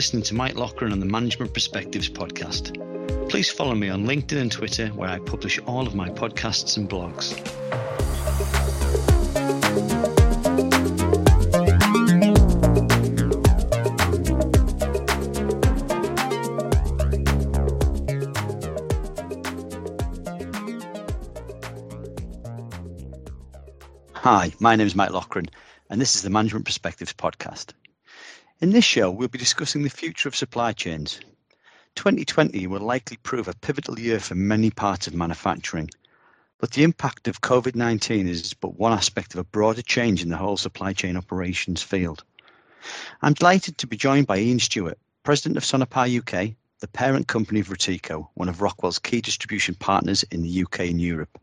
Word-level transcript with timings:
listening 0.00 0.22
to 0.22 0.32
Mike 0.32 0.56
Loughran 0.56 0.92
on 0.92 0.98
the 0.98 1.04
Management 1.04 1.52
Perspectives 1.52 2.08
podcast. 2.08 2.72
Please 3.28 3.50
follow 3.50 3.74
me 3.74 3.90
on 3.90 4.06
LinkedIn 4.06 4.40
and 4.40 4.50
Twitter, 4.50 4.86
where 4.88 5.10
I 5.10 5.18
publish 5.18 5.58
all 5.66 5.86
of 5.86 5.94
my 5.94 6.08
podcasts 6.08 6.78
and 6.78 6.88
blogs. 6.88 7.36
Hi, 24.14 24.50
my 24.60 24.76
name 24.76 24.86
is 24.86 24.94
Mike 24.94 25.10
Loughran, 25.10 25.50
and 25.90 26.00
this 26.00 26.16
is 26.16 26.22
the 26.22 26.30
Management 26.30 26.64
Perspectives 26.64 27.12
podcast. 27.12 27.74
In 28.62 28.72
this 28.72 28.84
show, 28.84 29.10
we'll 29.10 29.28
be 29.28 29.38
discussing 29.38 29.84
the 29.84 29.88
future 29.88 30.28
of 30.28 30.36
supply 30.36 30.74
chains. 30.74 31.18
2020 31.94 32.66
will 32.66 32.82
likely 32.82 33.16
prove 33.16 33.48
a 33.48 33.54
pivotal 33.54 33.98
year 33.98 34.20
for 34.20 34.34
many 34.34 34.70
parts 34.70 35.06
of 35.06 35.14
manufacturing, 35.14 35.88
but 36.58 36.72
the 36.72 36.82
impact 36.82 37.26
of 37.26 37.40
COVID 37.40 37.74
19 37.74 38.28
is 38.28 38.52
but 38.52 38.78
one 38.78 38.92
aspect 38.92 39.32
of 39.32 39.40
a 39.40 39.44
broader 39.44 39.80
change 39.80 40.22
in 40.22 40.28
the 40.28 40.36
whole 40.36 40.58
supply 40.58 40.92
chain 40.92 41.16
operations 41.16 41.82
field. 41.82 42.22
I'm 43.22 43.32
delighted 43.32 43.78
to 43.78 43.86
be 43.86 43.96
joined 43.96 44.26
by 44.26 44.36
Ian 44.36 44.58
Stewart, 44.58 44.98
President 45.22 45.56
of 45.56 45.64
Sonepar 45.64 46.18
UK, 46.18 46.54
the 46.80 46.88
parent 46.88 47.28
company 47.28 47.60
of 47.60 47.68
Routeco, 47.70 48.28
one 48.34 48.50
of 48.50 48.60
Rockwell's 48.60 48.98
key 48.98 49.22
distribution 49.22 49.74
partners 49.74 50.22
in 50.24 50.42
the 50.42 50.64
UK 50.64 50.80
and 50.80 51.00
Europe. 51.00 51.40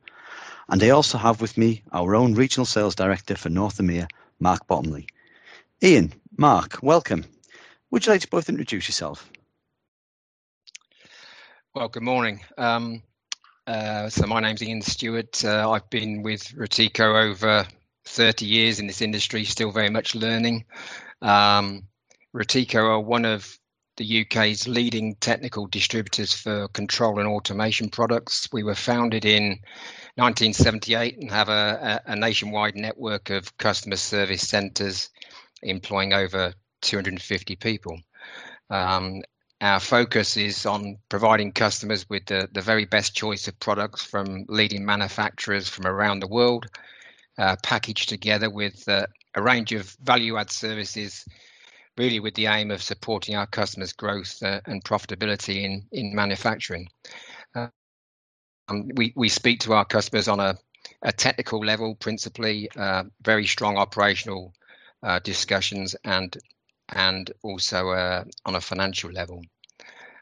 And 0.69 0.83
I 0.83 0.91
also 0.91 1.17
have 1.17 1.41
with 1.41 1.57
me 1.57 1.81
our 1.91 2.15
own 2.15 2.35
Regional 2.35 2.67
Sales 2.67 2.93
Director 2.93 3.35
for 3.35 3.49
North 3.49 3.79
EMEA, 3.79 4.07
Mark 4.39 4.67
Bottomley. 4.67 5.07
Ian, 5.83 6.11
Mark, 6.39 6.77
welcome. 6.83 7.25
Would 7.89 8.05
you 8.05 8.11
like 8.11 8.21
to 8.21 8.27
both 8.27 8.47
introduce 8.47 8.87
yourself? 8.87 9.27
Well, 11.73 11.87
good 11.87 12.03
morning. 12.03 12.41
Um, 12.59 13.01
uh, 13.65 14.07
so 14.09 14.27
my 14.27 14.39
name's 14.39 14.61
Ian 14.61 14.83
Stewart. 14.83 15.43
Uh, 15.43 15.71
I've 15.71 15.89
been 15.89 16.21
with 16.21 16.43
Routeco 16.49 17.31
over 17.31 17.65
30 18.05 18.45
years 18.45 18.79
in 18.79 18.85
this 18.85 19.01
industry, 19.01 19.45
still 19.45 19.71
very 19.71 19.89
much 19.89 20.13
learning. 20.13 20.65
Um, 21.23 21.87
Routeco 22.35 22.83
are 22.83 22.99
one 22.99 23.25
of 23.25 23.57
the 23.95 24.21
UK's 24.21 24.67
leading 24.67 25.15
technical 25.15 25.65
distributors 25.65 26.33
for 26.33 26.67
control 26.67 27.17
and 27.17 27.27
automation 27.27 27.89
products. 27.89 28.47
We 28.53 28.61
were 28.61 28.75
founded 28.75 29.25
in 29.25 29.57
1978 30.17 31.17
and 31.17 31.31
have 31.31 31.49
a, 31.49 32.03
a, 32.05 32.11
a 32.11 32.15
nationwide 32.15 32.75
network 32.75 33.31
of 33.31 33.57
customer 33.57 33.95
service 33.95 34.47
centres 34.47 35.09
employing 35.63 36.13
over 36.13 36.53
250 36.81 37.55
people. 37.55 37.99
Um, 38.69 39.21
our 39.59 39.79
focus 39.79 40.37
is 40.37 40.65
on 40.65 40.97
providing 41.09 41.51
customers 41.51 42.07
with 42.09 42.25
the, 42.27 42.47
the 42.51 42.61
very 42.61 42.85
best 42.85 43.15
choice 43.15 43.47
of 43.47 43.59
products 43.59 44.03
from 44.03 44.45
leading 44.47 44.85
manufacturers 44.85 45.67
from 45.67 45.87
around 45.87 46.19
the 46.19 46.27
world, 46.27 46.67
uh, 47.39 47.55
packaged 47.63 48.09
together 48.09 48.49
with 48.49 48.87
uh, 48.87 49.07
a 49.33 49.41
range 49.41 49.73
of 49.73 49.95
value 50.03 50.37
add 50.37 50.51
services, 50.51 51.25
really 51.97 52.19
with 52.19 52.35
the 52.35 52.45
aim 52.45 52.69
of 52.69 52.83
supporting 52.83 53.35
our 53.35 53.47
customers' 53.47 53.93
growth 53.93 54.37
uh, 54.43 54.61
and 54.67 54.83
profitability 54.83 55.63
in, 55.63 55.87
in 55.91 56.13
manufacturing. 56.13 56.87
Uh, 57.55 57.67
um, 58.67 58.87
we, 58.95 59.11
we 59.15 59.29
speak 59.29 59.61
to 59.61 59.73
our 59.73 59.85
customers 59.85 60.27
on 60.27 60.39
a, 60.39 60.55
a 61.01 61.11
technical 61.11 61.59
level, 61.59 61.95
principally, 61.95 62.69
uh, 62.75 63.03
very 63.23 63.47
strong 63.47 63.77
operational 63.77 64.53
uh, 65.03 65.19
discussions 65.19 65.95
and 66.03 66.37
and 66.89 67.31
also 67.43 67.89
uh, 67.89 68.23
on 68.45 68.55
a 68.55 68.61
financial 68.61 69.11
level. 69.11 69.41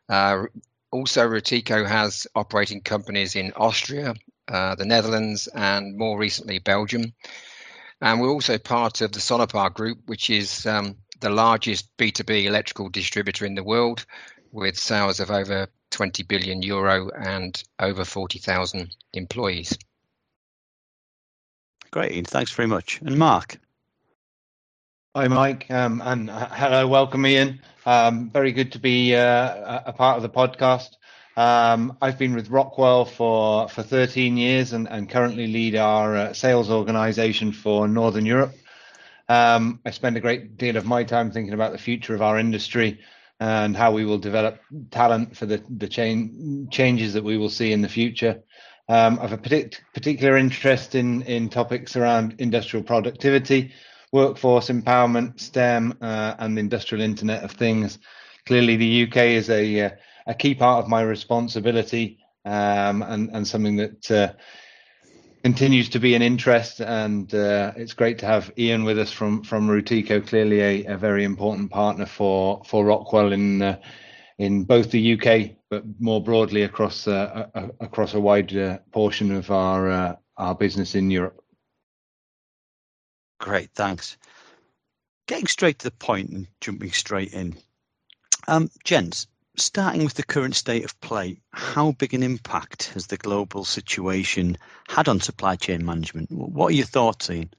Uh, 0.10 0.46
also, 0.92 1.28
Routeco 1.28 1.86
has 1.86 2.26
operating 2.36 2.82
companies 2.82 3.36
in 3.36 3.52
Austria, 3.56 4.16
uh, 4.48 4.76
the 4.76 4.86
Netherlands, 4.86 5.48
and 5.48 5.98
more 5.98 6.18
recently 6.18 6.60
Belgium. 6.60 7.14
And 8.02 8.20
we're 8.20 8.32
also 8.32 8.58
part 8.58 9.02
of 9.02 9.12
the 9.12 9.20
Sonepar 9.20 9.74
Group, 9.74 10.00
which 10.06 10.30
is 10.30 10.66
um, 10.66 10.98
the 11.20 11.30
largest 11.30 11.90
B2B 11.98 12.46
electrical 12.46 12.90
distributor 12.90 13.46
in 13.46 13.56
the 13.56 13.64
world, 13.64 14.06
with 14.52 14.78
sales 14.78 15.20
of 15.20 15.32
over 15.32 15.68
20 15.92 16.24
billion 16.24 16.62
euro 16.62 17.10
and 17.10 17.62
over 17.80 18.06
40,000 18.06 18.96
employees. 19.14 19.78
Great, 21.92 22.28
thanks 22.28 22.52
very 22.52 22.68
much. 22.68 23.02
And 23.02 23.18
Mark? 23.18 23.58
Hi, 25.18 25.30
Mike, 25.30 25.72
um, 25.72 26.02
and 26.04 26.30
uh, 26.30 26.50
hello, 26.52 26.90
welcome, 26.90 27.26
Ian. 27.26 27.62
Um, 27.86 28.30
very 28.32 28.52
good 28.52 28.74
to 28.74 28.80
be 28.80 29.16
uh, 29.16 29.80
a 29.86 29.94
part 29.94 30.18
of 30.18 30.24
the 30.24 30.30
podcast. 30.30 30.90
Um, 31.38 31.98
I've 32.02 32.20
been 32.20 32.36
with 32.36 32.50
Rockwell 32.50 33.06
for, 33.06 33.70
for 33.70 33.82
13 33.82 34.36
years 34.36 34.74
and, 34.74 34.90
and 34.90 35.10
currently 35.10 35.48
lead 35.48 35.78
our 35.78 36.18
uh, 36.18 36.34
sales 36.34 36.70
organization 36.70 37.54
for 37.54 37.88
Northern 37.88 38.26
Europe. 38.26 38.56
Um, 39.30 39.80
I 39.86 39.92
spend 39.92 40.18
a 40.18 40.20
great 40.20 40.58
deal 40.58 40.76
of 40.76 40.86
my 40.86 41.06
time 41.06 41.32
thinking 41.32 41.54
about 41.54 41.72
the 41.72 41.78
future 41.78 42.14
of 42.14 42.22
our 42.22 42.38
industry 42.38 43.00
and 43.40 43.74
how 43.74 43.94
we 43.94 44.04
will 44.04 44.18
develop 44.18 44.60
talent 44.92 45.38
for 45.38 45.46
the, 45.46 45.64
the 45.70 45.88
chain, 45.88 46.68
changes 46.72 47.14
that 47.14 47.24
we 47.24 47.38
will 47.38 47.50
see 47.50 47.72
in 47.72 47.82
the 47.82 47.88
future. 47.88 48.44
Um, 48.90 49.18
I 49.20 49.28
have 49.28 49.32
a 49.32 49.38
partic- 49.38 49.80
particular 49.94 50.36
interest 50.36 50.94
in, 50.94 51.22
in 51.22 51.48
topics 51.48 51.96
around 51.96 52.36
industrial 52.40 52.84
productivity 52.84 53.72
workforce 54.12 54.70
empowerment, 54.70 55.40
STEM, 55.40 55.98
uh, 56.02 56.36
and 56.40 56.56
the 56.56 56.62
industrial 56.62 57.04
Internet 57.04 57.44
of 57.44 57.52
Things. 57.52 58.00
Clearly, 58.46 58.76
the 58.76 59.04
UK 59.04 59.18
is 59.18 59.50
a 59.50 59.82
uh, 59.82 59.90
a 60.28 60.34
key 60.34 60.56
part 60.56 60.84
of 60.84 60.90
my 60.90 61.02
responsibility 61.02 62.20
um, 62.46 63.02
and 63.04 63.30
and 63.34 63.48
something 63.48 63.76
that 63.78 64.12
uh, 64.12 64.34
continues 65.44 65.90
to 65.90 66.00
be 66.00 66.16
an 66.16 66.22
interest. 66.22 66.80
And 66.80 67.34
uh, 67.34 67.74
it's 67.76 67.94
great 67.94 68.20
to 68.20 68.26
have 68.26 68.52
Ian 68.58 68.84
with 68.84 69.00
us 69.00 69.12
from 69.12 69.44
from 69.44 69.68
Routeco. 69.68 70.26
Clearly, 70.26 70.62
a, 70.62 70.86
a 70.94 70.98
very 70.98 71.24
important 71.24 71.72
partner 71.72 72.06
for 72.06 72.62
for 72.66 72.86
Rockwell 72.86 73.34
in 73.34 73.62
uh, 73.62 73.80
in 74.38 74.64
both 74.64 74.92
the 74.92 75.14
UK, 75.14 75.56
but 75.70 75.84
more 76.00 76.22
broadly 76.22 76.64
across 76.64 77.08
uh, 77.08 77.48
across 77.80 78.14
a 78.14 78.20
wide 78.20 78.82
portion 78.92 79.32
of 79.32 79.50
our 79.50 80.18
our 80.38 80.56
business 80.56 80.96
in 80.96 81.10
Europe. 81.10 81.45
Great, 83.46 83.70
thanks. 83.76 84.18
Getting 85.28 85.46
straight 85.46 85.78
to 85.78 85.84
the 85.84 85.92
point 85.92 86.32
and 86.32 86.48
jumping 86.62 86.92
straight 86.92 87.32
in. 87.32 87.56
Um, 88.48 88.72
gents, 88.84 89.28
starting 89.56 90.04
with 90.04 90.16
the 90.16 90.24
current 90.24 90.56
state 90.56 90.84
of 90.84 91.00
play, 91.00 91.38
how 91.52 91.92
big 91.92 92.16
an 92.16 92.24
impact 92.24 92.86
has 92.96 93.06
the 93.06 93.18
global 93.18 93.64
situation 93.64 94.58
had 94.88 95.08
on 95.08 95.20
supply 95.20 95.58
chain 95.58 95.86
management? 95.86 96.32
What 96.32 96.72
are 96.72 96.76
your 96.76 96.88
thoughts, 96.88 97.30
Ian? 97.30 97.52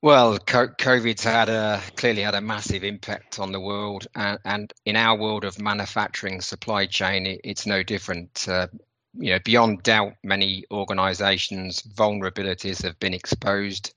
Well, 0.00 0.36
COVID's 0.40 1.22
had 1.22 1.48
a 1.48 1.80
clearly 1.94 2.22
had 2.22 2.34
a 2.34 2.40
massive 2.40 2.82
impact 2.82 3.38
on 3.38 3.52
the 3.52 3.60
world, 3.60 4.08
and, 4.16 4.40
and 4.44 4.72
in 4.84 4.96
our 4.96 5.16
world 5.16 5.44
of 5.44 5.60
manufacturing 5.60 6.40
supply 6.40 6.86
chain, 6.86 7.24
it, 7.24 7.40
it's 7.44 7.66
no 7.66 7.84
different. 7.84 8.48
Uh, 8.48 8.66
you 9.14 9.32
know, 9.32 9.38
beyond 9.44 9.82
doubt, 9.82 10.14
many 10.22 10.64
organisations' 10.70 11.82
vulnerabilities 11.82 12.82
have 12.82 12.98
been 12.98 13.14
exposed, 13.14 13.94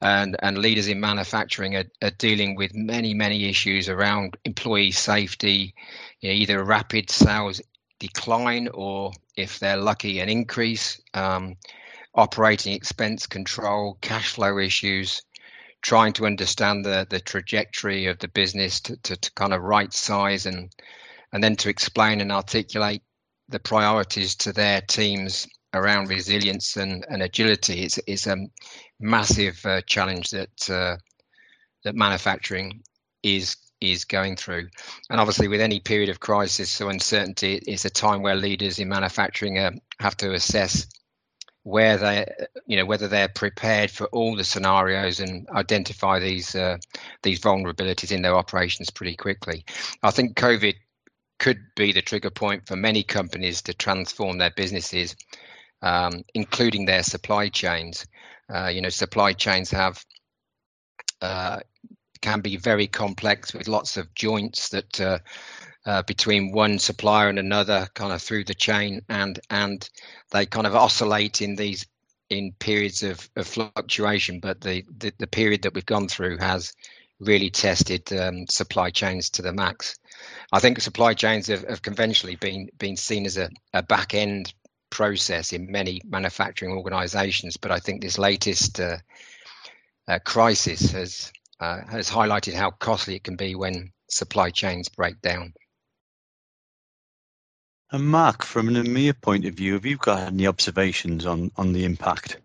and 0.00 0.36
and 0.40 0.58
leaders 0.58 0.88
in 0.88 1.00
manufacturing 1.00 1.76
are, 1.76 1.84
are 2.02 2.10
dealing 2.10 2.56
with 2.56 2.74
many 2.74 3.14
many 3.14 3.48
issues 3.48 3.88
around 3.88 4.36
employee 4.44 4.90
safety, 4.90 5.74
you 6.20 6.30
know, 6.30 6.34
either 6.34 6.64
rapid 6.64 7.10
sales 7.10 7.60
decline 7.98 8.68
or, 8.74 9.12
if 9.36 9.58
they're 9.58 9.76
lucky, 9.76 10.20
an 10.20 10.28
increase. 10.28 11.00
Um, 11.14 11.56
operating 12.14 12.72
expense 12.72 13.26
control, 13.26 13.98
cash 14.00 14.34
flow 14.34 14.58
issues, 14.58 15.22
trying 15.82 16.12
to 16.14 16.26
understand 16.26 16.84
the 16.84 17.06
the 17.10 17.20
trajectory 17.20 18.06
of 18.06 18.18
the 18.18 18.28
business 18.28 18.80
to, 18.80 18.96
to, 18.98 19.16
to 19.16 19.32
kind 19.32 19.52
of 19.52 19.62
right 19.62 19.92
size 19.92 20.46
and 20.46 20.72
and 21.32 21.42
then 21.42 21.56
to 21.56 21.68
explain 21.68 22.20
and 22.20 22.32
articulate 22.32 23.02
the 23.48 23.58
priorities 23.58 24.34
to 24.36 24.52
their 24.52 24.80
teams 24.82 25.46
around 25.74 26.08
resilience 26.08 26.76
and, 26.76 27.04
and 27.08 27.22
agility 27.22 27.84
is 27.84 27.98
is 28.06 28.26
a 28.26 28.36
massive 29.00 29.60
uh, 29.66 29.80
challenge 29.82 30.30
that 30.30 30.70
uh, 30.70 30.96
that 31.84 31.94
manufacturing 31.94 32.82
is 33.22 33.56
is 33.80 34.04
going 34.04 34.36
through. 34.36 34.68
And 35.10 35.20
obviously, 35.20 35.48
with 35.48 35.60
any 35.60 35.80
period 35.80 36.08
of 36.08 36.20
crisis 36.20 36.80
or 36.80 36.90
uncertainty, 36.90 37.60
it's 37.66 37.84
a 37.84 37.90
time 37.90 38.22
where 38.22 38.36
leaders 38.36 38.78
in 38.78 38.88
manufacturing 38.88 39.58
uh, 39.58 39.72
have 40.00 40.16
to 40.18 40.32
assess 40.32 40.86
where 41.64 41.96
they, 41.96 42.26
you 42.66 42.76
know, 42.76 42.84
whether 42.84 43.08
they're 43.08 43.28
prepared 43.28 43.90
for 43.90 44.06
all 44.08 44.36
the 44.36 44.44
scenarios 44.44 45.18
and 45.18 45.48
identify 45.50 46.18
these 46.18 46.54
uh, 46.54 46.76
these 47.22 47.40
vulnerabilities 47.40 48.12
in 48.12 48.22
their 48.22 48.36
operations 48.36 48.90
pretty 48.90 49.16
quickly. 49.16 49.64
I 50.02 50.10
think 50.10 50.36
COVID 50.36 50.74
could 51.38 51.58
be 51.76 51.92
the 51.92 52.02
trigger 52.02 52.30
point 52.30 52.66
for 52.66 52.76
many 52.76 53.02
companies 53.02 53.62
to 53.62 53.74
transform 53.74 54.38
their 54.38 54.52
businesses, 54.56 55.16
um, 55.82 56.22
including 56.34 56.86
their 56.86 57.02
supply 57.02 57.48
chains. 57.48 58.06
Uh, 58.52 58.68
you 58.68 58.80
know, 58.80 58.88
supply 58.90 59.32
chains 59.32 59.70
have 59.70 60.04
uh, 61.20 61.60
can 62.20 62.40
be 62.40 62.56
very 62.56 62.86
complex 62.86 63.52
with 63.52 63.68
lots 63.68 63.96
of 63.96 64.14
joints 64.14 64.70
that 64.70 65.00
uh, 65.00 65.18
uh, 65.86 66.02
between 66.02 66.52
one 66.52 66.78
supplier 66.78 67.28
and 67.28 67.38
another, 67.38 67.86
kind 67.94 68.12
of 68.12 68.22
through 68.22 68.44
the 68.44 68.54
chain, 68.54 69.02
and 69.08 69.40
and 69.50 69.88
they 70.30 70.46
kind 70.46 70.66
of 70.66 70.74
oscillate 70.74 71.42
in 71.42 71.56
these 71.56 71.86
in 72.30 72.52
periods 72.58 73.02
of, 73.02 73.28
of 73.36 73.46
fluctuation. 73.46 74.40
But 74.40 74.60
the, 74.60 74.84
the, 74.96 75.12
the 75.18 75.26
period 75.26 75.62
that 75.62 75.74
we've 75.74 75.86
gone 75.86 76.08
through 76.08 76.38
has 76.38 76.72
really 77.24 77.50
tested 77.50 78.12
um, 78.12 78.46
supply 78.48 78.90
chains 78.90 79.30
to 79.30 79.42
the 79.42 79.52
max. 79.52 79.96
I 80.52 80.60
think 80.60 80.80
supply 80.80 81.14
chains 81.14 81.48
have, 81.48 81.66
have 81.68 81.82
conventionally 81.82 82.36
been 82.36 82.68
been 82.78 82.96
seen 82.96 83.26
as 83.26 83.36
a, 83.36 83.50
a 83.72 83.82
back 83.82 84.14
end 84.14 84.52
process 84.90 85.52
in 85.52 85.70
many 85.70 86.00
manufacturing 86.04 86.72
organisations, 86.72 87.56
but 87.56 87.70
I 87.70 87.80
think 87.80 88.00
this 88.00 88.18
latest 88.18 88.80
uh, 88.80 88.98
uh, 90.06 90.18
crisis 90.24 90.92
has 90.92 91.32
uh, 91.60 91.80
has 91.88 92.10
highlighted 92.10 92.54
how 92.54 92.70
costly 92.70 93.16
it 93.16 93.24
can 93.24 93.36
be 93.36 93.54
when 93.54 93.92
supply 94.08 94.50
chains 94.50 94.88
break 94.88 95.20
down. 95.20 95.52
And 97.90 98.08
Mark, 98.08 98.42
from 98.44 98.68
an 98.68 98.74
EMEA 98.74 99.20
point 99.20 99.44
of 99.44 99.54
view, 99.54 99.74
have 99.74 99.86
you 99.86 99.96
got 99.96 100.20
any 100.20 100.46
observations 100.46 101.26
on, 101.26 101.52
on 101.56 101.72
the 101.72 101.84
impact? 101.84 102.38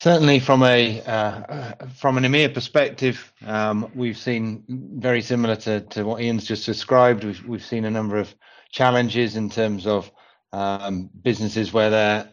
Certainly, 0.00 0.40
from 0.40 0.62
a 0.62 1.00
uh, 1.02 1.74
from 1.96 2.18
an 2.18 2.24
EMEA 2.24 2.54
perspective, 2.54 3.32
um, 3.44 3.90
we've 3.96 4.16
seen 4.16 4.62
very 4.68 5.20
similar 5.20 5.56
to, 5.56 5.80
to 5.80 6.04
what 6.04 6.20
Ian's 6.22 6.44
just 6.44 6.66
described. 6.66 7.24
We've 7.24 7.44
we've 7.44 7.64
seen 7.64 7.84
a 7.84 7.90
number 7.90 8.16
of 8.16 8.32
challenges 8.70 9.34
in 9.34 9.50
terms 9.50 9.88
of 9.88 10.10
um, 10.52 11.10
businesses 11.22 11.72
where 11.72 11.90
their 11.90 12.30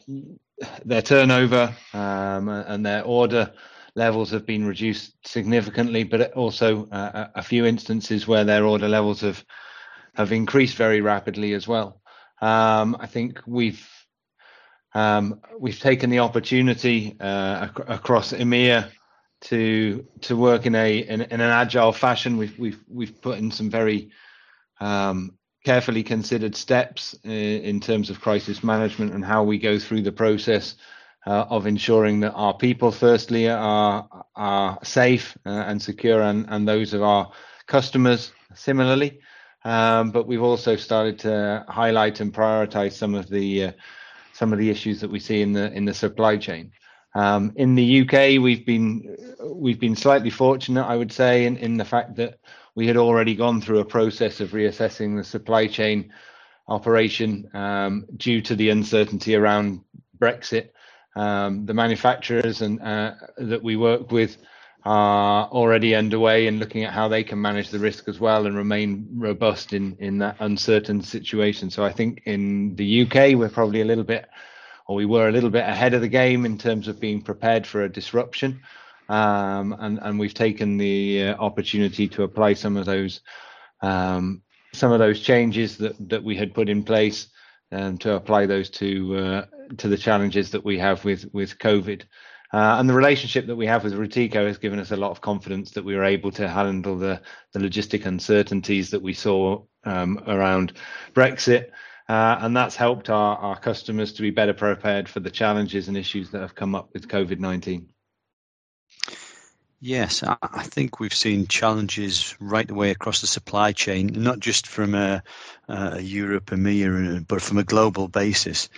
their 0.85 1.01
turnover 1.01 1.73
um, 1.93 2.49
and 2.49 2.85
their 2.85 3.03
order 3.03 3.51
levels 3.95 4.29
have 4.29 4.45
been 4.45 4.67
reduced 4.67 5.15
significantly, 5.25 6.03
but 6.03 6.33
also 6.33 6.85
uh, 6.89 7.29
a 7.33 7.41
few 7.41 7.65
instances 7.65 8.27
where 8.27 8.43
their 8.43 8.65
order 8.65 8.87
levels 8.87 9.21
have 9.21 9.43
have 10.13 10.31
increased 10.31 10.77
very 10.77 11.01
rapidly 11.01 11.53
as 11.53 11.67
well. 11.67 11.99
Um, 12.41 12.95
I 12.99 13.07
think 13.07 13.41
we've 13.47 13.89
um, 14.95 15.41
we've 15.59 15.79
taken 15.79 16.09
the 16.09 16.19
opportunity 16.19 17.17
uh, 17.19 17.67
ac- 17.69 17.83
across 17.87 18.31
EMEA 18.31 18.89
to 19.41 20.07
to 20.21 20.37
work 20.37 20.65
in 20.65 20.73
a 20.73 20.99
in, 20.99 21.21
in, 21.21 21.41
an 21.41 21.41
agile 21.41 21.91
fashion. 21.91 22.37
We've 22.37 22.57
we've 22.57 22.81
we've 22.87 23.21
put 23.21 23.37
in 23.37 23.51
some 23.51 23.69
very 23.69 24.09
um, 24.79 25.37
carefully 25.65 26.01
considered 26.01 26.55
steps 26.55 27.13
in, 27.25 27.31
in, 27.31 27.79
terms 27.81 28.09
of 28.09 28.21
crisis 28.21 28.63
management 28.63 29.13
and 29.13 29.25
how 29.25 29.43
we 29.43 29.57
go 29.57 29.79
through 29.79 30.01
the 30.01 30.11
process 30.11 30.75
uh, 31.27 31.45
of 31.49 31.65
ensuring 31.67 32.21
that 32.21 32.33
our 32.33 32.53
people, 32.53 32.91
firstly, 32.91 33.49
are 33.49 34.07
are 34.35 34.79
safe 34.81 35.37
uh, 35.45 35.49
and 35.49 35.81
secure, 35.81 36.21
and, 36.21 36.45
and 36.47 36.65
those 36.65 36.93
of 36.93 37.03
our 37.03 37.31
customers 37.67 38.31
similarly. 38.53 39.19
Um, 39.65 40.11
but 40.11 40.25
we've 40.25 40.43
also 40.43 40.77
started 40.77 41.19
to 41.19 41.65
highlight 41.67 42.21
and 42.21 42.33
prioritize 42.33 42.93
some 42.93 43.13
of 43.13 43.27
the 43.27 43.63
uh, 43.63 43.71
some 44.35 44.51
of 44.51 44.59
the 44.59 44.69
issues 44.69 44.99
that 44.99 45.09
we 45.09 45.19
see 45.19 45.41
in 45.41 45.53
the 45.53 45.71
in 45.71 45.85
the 45.85 45.93
supply 45.93 46.35
chain. 46.37 46.71
Um, 47.15 47.53
in 47.55 47.75
the 47.75 48.01
UK, 48.01 48.41
we've 48.43 48.65
been 48.65 49.15
we've 49.49 49.79
been 49.79 49.95
slightly 49.95 50.29
fortunate, 50.29 50.83
I 50.83 50.97
would 50.97 51.13
say, 51.13 51.45
in, 51.45 51.55
in 51.57 51.77
the 51.77 51.85
fact 51.85 52.17
that 52.17 52.39
we 52.75 52.85
had 52.85 52.97
already 52.97 53.35
gone 53.35 53.61
through 53.61 53.79
a 53.79 53.85
process 53.85 54.41
of 54.41 54.49
reassessing 54.49 55.15
the 55.15 55.23
supply 55.23 55.67
chain 55.67 56.11
operation 56.67 57.49
um, 57.53 58.05
due 58.17 58.41
to 58.41 58.55
the 58.55 58.69
uncertainty 58.69 59.35
around 59.35 59.81
Brexit. 60.19 60.69
Um, 61.15 61.65
the 61.65 61.73
manufacturers 61.73 62.61
and 62.61 62.81
uh, 62.81 63.13
that 63.37 63.63
we 63.63 63.77
work 63.77 64.11
with 64.11 64.35
are 64.85 65.47
already 65.47 65.95
underway 65.95 66.45
and 66.45 66.59
looking 66.59 66.83
at 66.83 66.93
how 66.93 67.07
they 67.07 67.23
can 67.23 67.41
manage 67.41 67.69
the 67.69 67.79
risk 67.79 68.07
as 68.07 68.19
well 68.19 68.45
and 68.45 68.55
remain 68.55 69.07
robust 69.15 69.73
in 69.73 69.97
in 69.99 70.19
that 70.19 70.37
uncertain 70.39 71.01
situation. 71.01 71.71
So 71.71 71.83
I 71.83 71.91
think 71.91 72.21
in 72.25 72.75
the 72.75 73.01
UK 73.01 73.35
we're 73.35 73.49
probably 73.49 73.81
a 73.81 73.85
little 73.85 74.03
bit, 74.03 74.29
or 74.87 74.95
we 74.95 75.05
were 75.05 75.27
a 75.27 75.31
little 75.31 75.49
bit 75.49 75.67
ahead 75.67 75.95
of 75.95 76.01
the 76.01 76.07
game 76.07 76.45
in 76.45 76.57
terms 76.57 76.87
of 76.87 76.99
being 76.99 77.21
prepared 77.21 77.65
for 77.65 77.83
a 77.83 77.91
disruption, 77.91 78.61
um, 79.09 79.75
and 79.79 79.99
and 80.01 80.19
we've 80.19 80.35
taken 80.35 80.77
the 80.77 81.29
uh, 81.29 81.35
opportunity 81.37 82.07
to 82.09 82.23
apply 82.23 82.53
some 82.53 82.77
of 82.77 82.85
those 82.85 83.21
um, 83.81 84.43
some 84.71 84.91
of 84.91 84.99
those 84.99 85.19
changes 85.19 85.77
that 85.77 85.95
that 86.09 86.23
we 86.23 86.35
had 86.35 86.53
put 86.53 86.69
in 86.69 86.83
place 86.83 87.27
and 87.71 87.93
um, 87.93 87.97
to 87.97 88.13
apply 88.13 88.45
those 88.45 88.69
to 88.69 89.17
uh, 89.17 89.45
to 89.77 89.87
the 89.87 89.97
challenges 89.97 90.51
that 90.51 90.63
we 90.63 90.77
have 90.77 91.03
with 91.03 91.25
with 91.33 91.57
COVID. 91.57 92.03
Uh, 92.53 92.77
and 92.79 92.89
the 92.89 92.93
relationship 92.93 93.47
that 93.47 93.55
we 93.55 93.65
have 93.65 93.83
with 93.83 93.93
Routeco 93.93 94.45
has 94.47 94.57
given 94.57 94.79
us 94.79 94.91
a 94.91 94.95
lot 94.95 95.11
of 95.11 95.21
confidence 95.21 95.71
that 95.71 95.83
we 95.83 95.95
were 95.95 96.03
able 96.03 96.31
to 96.31 96.47
handle 96.47 96.97
the, 96.97 97.21
the 97.53 97.59
logistic 97.59 98.05
uncertainties 98.05 98.91
that 98.91 99.01
we 99.01 99.13
saw 99.13 99.63
um, 99.83 100.23
around 100.27 100.73
Brexit. 101.13 101.69
Uh, 102.07 102.37
and 102.41 102.55
that's 102.55 102.75
helped 102.75 103.09
our, 103.09 103.37
our 103.37 103.59
customers 103.59 104.13
to 104.13 104.21
be 104.21 104.29
better 104.29 104.53
prepared 104.53 105.09
for 105.09 105.19
the 105.19 105.31
challenges 105.31 105.87
and 105.87 105.97
issues 105.97 106.29
that 106.29 106.41
have 106.41 106.55
come 106.55 106.75
up 106.75 106.89
with 106.93 107.07
COVID 107.07 107.39
19. 107.39 107.89
Yes, 109.81 110.23
I 110.23 110.63
think 110.63 110.99
we've 110.99 111.13
seen 111.13 111.47
challenges 111.47 112.35
right 112.39 112.67
the 112.67 112.73
way 112.73 112.91
across 112.91 113.21
the 113.21 113.27
supply 113.27 113.71
chain, 113.71 114.07
not 114.15 114.39
just 114.39 114.65
from 114.65 114.95
a, 114.95 115.21
a 115.67 116.01
Europe, 116.01 116.47
EMEA, 116.47 117.27
but 117.27 117.41
from 117.41 117.57
a 117.57 117.63
global 117.63 118.07
basis. 118.07 118.69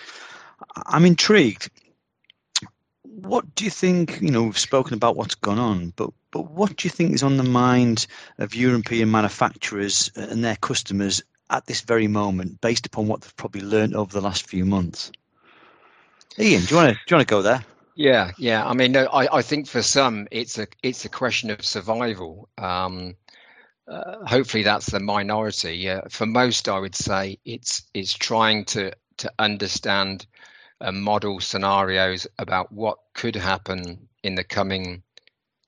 I'm 0.87 1.05
intrigued 1.05 1.69
what 3.21 3.55
do 3.55 3.65
you 3.65 3.71
think? 3.71 4.21
You 4.21 4.29
know, 4.29 4.43
we've 4.43 4.57
spoken 4.57 4.93
about 4.93 5.15
what's 5.15 5.35
gone 5.35 5.57
on, 5.57 5.91
but 5.95 6.11
but 6.31 6.51
what 6.51 6.75
do 6.75 6.87
you 6.87 6.91
think 6.91 7.13
is 7.13 7.23
on 7.23 7.37
the 7.37 7.43
mind 7.43 8.05
of 8.37 8.53
European 8.53 9.09
manufacturers 9.09 10.11
and 10.15 10.43
their 10.43 10.55
customers 10.57 11.23
at 11.49 11.65
this 11.65 11.81
very 11.81 12.07
moment, 12.07 12.61
based 12.61 12.85
upon 12.85 13.07
what 13.07 13.21
they've 13.21 13.35
probably 13.35 13.61
learned 13.61 13.95
over 13.95 14.13
the 14.13 14.21
last 14.21 14.47
few 14.47 14.65
months? 14.65 15.11
Ian, 16.37 16.63
do 16.65 16.75
you 16.75 16.75
want 16.75 16.89
to 16.89 16.93
do 16.93 16.99
you 17.09 17.17
want 17.17 17.27
to 17.27 17.31
go 17.31 17.41
there? 17.41 17.65
Yeah, 17.95 18.31
yeah. 18.37 18.63
I 18.67 18.73
mean, 18.73 18.91
no, 18.91 19.05
I, 19.05 19.37
I 19.37 19.41
think 19.41 19.67
for 19.67 19.81
some, 19.81 20.27
it's 20.29 20.59
a 20.59 20.67
it's 20.83 21.03
a 21.05 21.09
question 21.09 21.49
of 21.49 21.65
survival. 21.65 22.49
Um, 22.59 23.15
uh, 23.87 24.25
hopefully, 24.25 24.61
that's 24.61 24.91
the 24.91 24.99
minority. 24.99 25.89
Uh, 25.89 26.01
for 26.09 26.27
most, 26.27 26.69
I 26.69 26.77
would 26.77 26.95
say 26.95 27.39
it's 27.45 27.81
it's 27.95 28.13
trying 28.13 28.65
to 28.65 28.91
to 29.17 29.31
understand 29.39 30.27
and 30.81 31.01
model 31.01 31.39
scenarios 31.39 32.27
about 32.37 32.71
what 32.71 32.97
could 33.13 33.35
happen 33.35 34.07
in 34.23 34.35
the 34.35 34.43
coming 34.43 35.03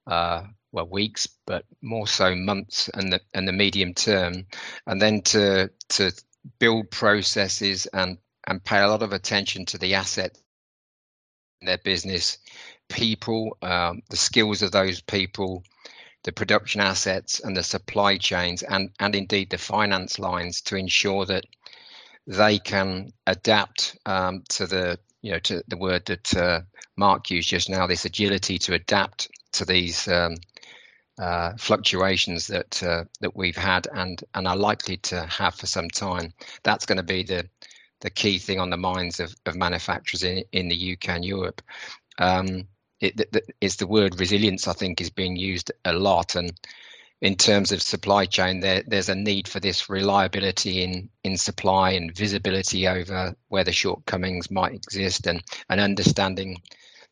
uh, 0.07 0.43
well 0.71 0.87
weeks, 0.87 1.27
but 1.45 1.65
more 1.81 2.07
so 2.07 2.35
months 2.35 2.89
and 2.93 3.11
the 3.11 3.21
and 3.33 3.47
the 3.47 3.53
medium 3.53 3.93
term, 3.93 4.45
and 4.85 5.01
then 5.01 5.21
to 5.21 5.71
to 5.89 6.11
build 6.59 6.91
processes 6.91 7.85
and 7.87 8.17
and 8.47 8.63
pay 8.63 8.81
a 8.81 8.87
lot 8.87 9.03
of 9.03 9.13
attention 9.13 9.65
to 9.65 9.77
the 9.77 9.95
asset 9.95 10.37
their 11.61 11.77
business, 11.79 12.37
people, 12.87 13.57
um, 13.61 14.01
the 14.09 14.17
skills 14.17 14.61
of 14.61 14.71
those 14.71 15.01
people, 15.01 15.63
the 16.23 16.31
production 16.31 16.81
assets 16.81 17.39
and 17.39 17.55
the 17.55 17.63
supply 17.63 18.17
chains, 18.17 18.63
and 18.63 18.91
and 18.99 19.15
indeed 19.15 19.49
the 19.49 19.57
finance 19.57 20.19
lines 20.19 20.61
to 20.61 20.75
ensure 20.75 21.25
that 21.25 21.45
they 22.27 22.59
can 22.59 23.11
adapt 23.27 23.97
um, 24.05 24.43
to 24.49 24.67
the 24.67 24.99
you 25.21 25.31
know 25.31 25.39
to 25.39 25.63
the 25.67 25.77
word 25.77 26.05
that 26.05 26.35
uh, 26.35 26.61
Mark 26.97 27.29
used 27.29 27.49
just 27.49 27.69
now. 27.69 27.87
This 27.87 28.05
agility 28.05 28.57
to 28.59 28.73
adapt 28.73 29.29
to 29.53 29.65
these 29.65 30.07
um, 30.07 30.35
uh, 31.19 31.53
fluctuations 31.57 32.47
that 32.47 32.81
uh, 32.83 33.03
that 33.21 33.35
we've 33.35 33.57
had 33.57 33.87
and 33.93 34.23
and 34.33 34.47
are 34.47 34.55
likely 34.57 34.97
to 34.97 35.25
have 35.25 35.55
for 35.55 35.67
some 35.67 35.89
time. 35.89 36.33
That's 36.63 36.85
going 36.85 36.97
to 36.97 37.03
be 37.03 37.23
the 37.23 37.49
the 38.01 38.09
key 38.09 38.39
thing 38.39 38.59
on 38.59 38.69
the 38.69 38.77
minds 38.77 39.19
of, 39.19 39.35
of 39.45 39.55
manufacturers 39.55 40.23
in, 40.23 40.43
in 40.53 40.69
the 40.69 40.93
UK 40.93 41.09
and 41.09 41.25
Europe. 41.25 41.61
Um, 42.17 42.67
it, 43.01 43.35
it's 43.61 43.77
the 43.77 43.87
word 43.87 44.19
resilience, 44.19 44.67
I 44.67 44.73
think, 44.73 45.01
is 45.01 45.09
being 45.09 45.35
used 45.35 45.71
a 45.85 45.93
lot, 45.93 46.35
and 46.35 46.51
in 47.21 47.35
terms 47.35 47.71
of 47.71 47.81
supply 47.81 48.25
chain, 48.25 48.61
there, 48.61 48.83
there's 48.87 49.09
a 49.09 49.15
need 49.15 49.47
for 49.47 49.59
this 49.59 49.89
reliability 49.89 50.83
in, 50.83 51.09
in 51.23 51.35
supply 51.35 51.91
and 51.91 52.15
visibility 52.15 52.87
over 52.87 53.35
where 53.49 53.65
the 53.65 53.73
shortcomings 53.73 54.49
might 54.49 54.73
exist 54.73 55.27
and, 55.27 55.43
and 55.69 55.81
understanding 55.81 56.61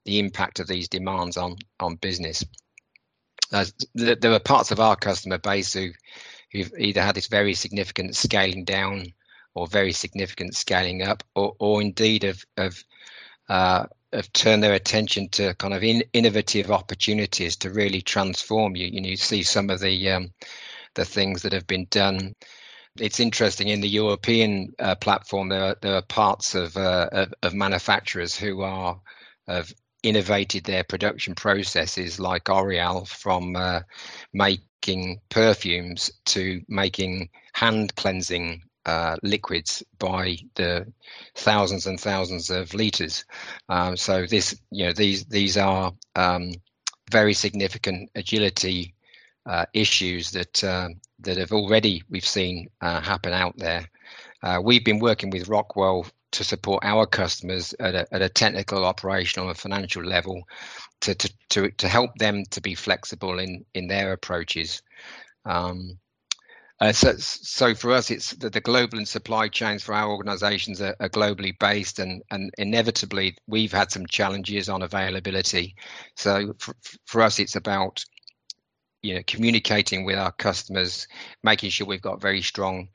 the 0.06 0.20
impact 0.20 0.60
of 0.60 0.68
these 0.68 0.88
demands 0.88 1.36
on, 1.36 1.58
on 1.82 1.96
business. 1.98 2.46
Uh, 3.52 3.66
there 3.96 4.32
are 4.32 4.40
parts 4.40 4.72
of 4.72 4.80
our 4.80 4.96
customer 4.96 5.38
base 5.38 5.74
who, 5.74 5.90
who've 6.52 6.72
either 6.78 7.02
had 7.02 7.16
this 7.16 7.28
very 7.28 7.54
significant 7.54 8.16
scaling 8.16 8.64
down 8.64 9.12
or 9.56 9.68
very 9.68 9.92
significant 9.92 10.56
scaling 10.56 11.02
up, 11.02 11.24
or, 11.36 11.54
or 11.60 11.82
indeed 11.82 12.24
have, 12.24 12.44
have 12.56 12.78
uh, 13.50 13.86
have 14.14 14.32
turned 14.34 14.64
their 14.64 14.74
attention 14.74 15.30
to 15.30 15.54
kind 15.56 15.74
of 15.74 15.84
in, 15.84 16.04
innovative 16.14 16.72
opportunities 16.72 17.56
to 17.58 17.70
really 17.70 18.02
transform 18.02 18.76
you. 18.76 18.88
You 18.88 19.02
know, 19.02 19.10
you 19.10 19.18
see 19.18 19.44
some 19.44 19.70
of 19.70 19.80
the 19.80 20.10
um, 20.10 20.34
the 20.96 21.06
things 21.06 21.42
that 21.42 21.54
have 21.54 21.68
been 21.68 21.88
done. 21.90 22.36
It's 23.00 23.20
interesting 23.20 23.68
in 23.68 23.82
the 23.82 23.90
European 23.90 24.74
uh, 24.80 24.96
platform. 24.96 25.50
There 25.50 25.64
are, 25.64 25.76
there 25.82 25.96
are 25.96 26.02
parts 26.02 26.56
of, 26.56 26.76
uh, 26.76 27.10
of, 27.12 27.34
of 27.44 27.54
manufacturers 27.54 28.36
who 28.36 28.62
are 28.62 29.00
have 29.48 29.72
innovated 30.04 30.64
their 30.64 30.84
production 30.84 31.36
processes, 31.36 32.20
like 32.20 32.50
L'Oreal, 32.50 33.08
from 33.08 33.56
uh, 33.56 33.82
making 34.34 35.22
perfumes 35.30 36.12
to 36.26 36.62
making 36.68 37.30
hand 37.54 37.96
cleansing 37.96 38.64
uh, 38.88 39.18
liquids 39.22 39.84
by 40.00 40.38
the 40.56 40.92
thousands 41.36 41.86
and 41.86 42.00
thousands 42.00 42.50
of 42.50 42.74
liters. 42.74 43.26
Um, 43.70 43.98
so 43.98 44.26
this, 44.26 44.60
you 44.72 44.86
know, 44.86 44.94
these 44.94 45.26
these 45.26 45.58
are 45.58 45.94
um, 46.16 46.54
very 47.12 47.34
significant 47.34 48.10
agility 48.16 48.96
uh, 49.46 49.66
issues 49.74 50.32
that 50.32 50.64
uh, 50.64 50.90
that 51.20 51.38
have 51.38 51.52
already 51.52 52.04
we've 52.10 52.26
seen 52.26 52.70
uh, 52.82 53.02
happen 53.02 53.34
out 53.34 53.58
there. 53.58 53.88
Uh, 54.42 54.60
we've 54.64 54.86
been 54.86 55.00
working 55.00 55.30
with 55.30 55.50
Rockwell 55.50 56.06
to 56.32 56.44
support 56.44 56.84
our 56.86 57.06
customers 57.06 57.74
at 57.80 57.96
a, 57.96 58.14
at 58.14 58.22
a 58.22 58.30
technical, 58.30 58.86
operational, 58.86 59.50
and 59.50 59.58
financial 59.58 60.04
level 60.04 60.44
to, 61.02 61.16
to, 61.16 61.34
to, 61.50 61.72
to 61.72 61.88
help 61.88 62.12
them 62.18 62.44
to 62.52 62.62
be 62.62 62.76
flexible 62.76 63.40
in, 63.40 63.66
in 63.74 63.88
their 63.88 64.14
approaches. 64.14 64.82
Um, 65.46 65.98
uh, 66.80 66.92
so, 66.92 67.14
so 67.18 67.74
for 67.74 67.92
us, 67.92 68.12
it's 68.12 68.32
the, 68.34 68.52
the, 68.52 68.62
global 68.62 69.00
and 69.00 69.08
supply 69.08 69.48
chains 69.48 69.82
for 69.82 69.96
our 69.96 70.12
organisations 70.12 70.80
are, 70.80 70.96
are, 71.00 71.10
globally 71.10 71.58
based, 71.58 71.98
and 71.98 72.22
and 72.30 72.52
inevitably 72.60 73.36
we've 73.48 73.72
had 73.72 73.92
some 73.92 74.06
challenges 74.06 74.70
on 74.70 74.84
availability. 74.84 75.76
So 76.16 76.54
for, 76.60 76.76
for 77.06 77.22
us, 77.24 77.40
it's 77.40 77.56
about 77.56 78.06
you 79.02 79.16
know 79.16 79.22
communicating 79.26 80.06
with 80.06 80.18
our 80.18 80.32
customers, 80.34 81.08
making 81.44 81.72
sure 81.72 81.88
we've 81.88 82.02
got 82.02 82.22
very 82.22 82.44
strong 82.44 82.90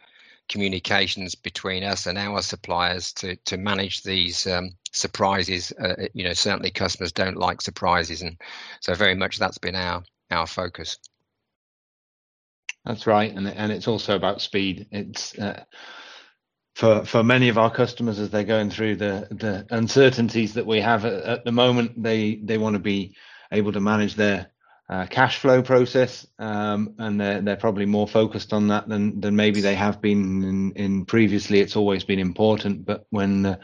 communications 0.48 1.34
between 1.34 1.82
us 1.82 2.06
and 2.06 2.18
our 2.18 2.40
suppliers 2.40 3.12
to 3.14 3.34
to 3.46 3.56
manage 3.56 4.04
these 4.04 4.46
um, 4.46 4.70
surprises. 4.92 5.72
Uh, 5.72 6.06
you 6.14 6.22
know, 6.22 6.34
certainly 6.34 6.70
customers 6.70 7.10
don't 7.10 7.36
like 7.36 7.60
surprises, 7.60 8.22
and 8.22 8.40
so 8.80 8.94
very 8.94 9.16
much 9.16 9.38
that's 9.38 9.58
been 9.58 9.74
our 9.74 10.04
our 10.30 10.46
focus. 10.46 10.98
That's 12.84 13.06
right, 13.06 13.32
and 13.32 13.46
and 13.48 13.70
it's 13.70 13.88
also 13.88 14.16
about 14.16 14.40
speed. 14.40 14.88
It's 14.90 15.38
uh, 15.38 15.64
for 16.74 17.04
for 17.04 17.22
many 17.22 17.48
of 17.48 17.58
our 17.58 17.70
customers 17.70 18.18
as 18.18 18.30
they're 18.30 18.44
going 18.44 18.70
through 18.70 18.96
the 18.96 19.28
the 19.30 19.66
uncertainties 19.70 20.54
that 20.54 20.66
we 20.66 20.80
have 20.80 21.04
at, 21.04 21.22
at 21.22 21.44
the 21.44 21.52
moment. 21.52 22.02
They 22.02 22.36
they 22.42 22.58
want 22.58 22.74
to 22.74 22.80
be 22.80 23.14
able 23.52 23.72
to 23.72 23.80
manage 23.80 24.14
their 24.14 24.50
uh, 24.88 25.06
cash 25.06 25.38
flow 25.38 25.62
process, 25.62 26.26
um, 26.40 26.94
and 26.98 27.20
they're 27.20 27.40
they're 27.40 27.56
probably 27.56 27.86
more 27.86 28.08
focused 28.08 28.52
on 28.52 28.68
that 28.68 28.88
than 28.88 29.20
than 29.20 29.36
maybe 29.36 29.60
they 29.60 29.76
have 29.76 30.00
been 30.00 30.42
in, 30.42 30.72
in 30.72 31.04
previously. 31.04 31.60
It's 31.60 31.76
always 31.76 32.02
been 32.02 32.18
important, 32.18 32.84
but 32.84 33.06
when 33.10 33.46
uh, 33.46 33.56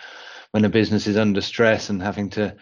when 0.53 0.65
a 0.65 0.69
business 0.69 1.09
is 1.09 1.17
under 1.17 1.41
stress 1.41 1.91
and 1.91 2.01
having 2.01 2.31
to 2.31 2.55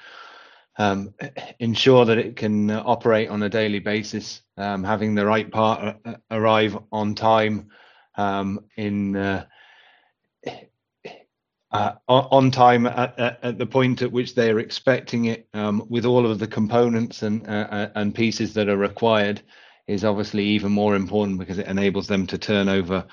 um, 0.78 1.14
ensure 1.58 2.04
that 2.04 2.18
it 2.18 2.36
can 2.36 2.70
uh, 2.70 2.82
operate 2.84 3.28
on 3.28 3.42
a 3.42 3.48
daily 3.48 3.78
basis, 3.78 4.42
um, 4.56 4.84
having 4.84 5.14
the 5.14 5.24
right 5.24 5.50
part 5.50 5.96
uh, 6.04 6.14
arrive 6.30 6.76
on 6.92 7.14
time 7.14 7.70
um, 8.16 8.64
in 8.76 9.16
uh, 9.16 9.44
uh, 11.72 11.92
on 12.08 12.50
time 12.50 12.86
at, 12.86 13.18
at, 13.18 13.58
the 13.58 13.66
point 13.66 14.00
at 14.00 14.12
which 14.12 14.34
they 14.34 14.50
are 14.50 14.60
expecting 14.60 15.26
it, 15.26 15.48
um, 15.52 15.84
with 15.88 16.06
all 16.06 16.30
of 16.30 16.38
the 16.38 16.46
components 16.46 17.22
and 17.22 17.46
uh, 17.48 17.88
and 17.94 18.14
pieces 18.14 18.54
that 18.54 18.68
are 18.68 18.76
required, 18.76 19.42
is 19.86 20.04
obviously 20.04 20.44
even 20.44 20.72
more 20.72 20.94
important 20.94 21.38
because 21.38 21.58
it 21.58 21.66
enables 21.66 22.06
them 22.06 22.26
to 22.26 22.38
turn 22.38 22.68
over 22.68 23.04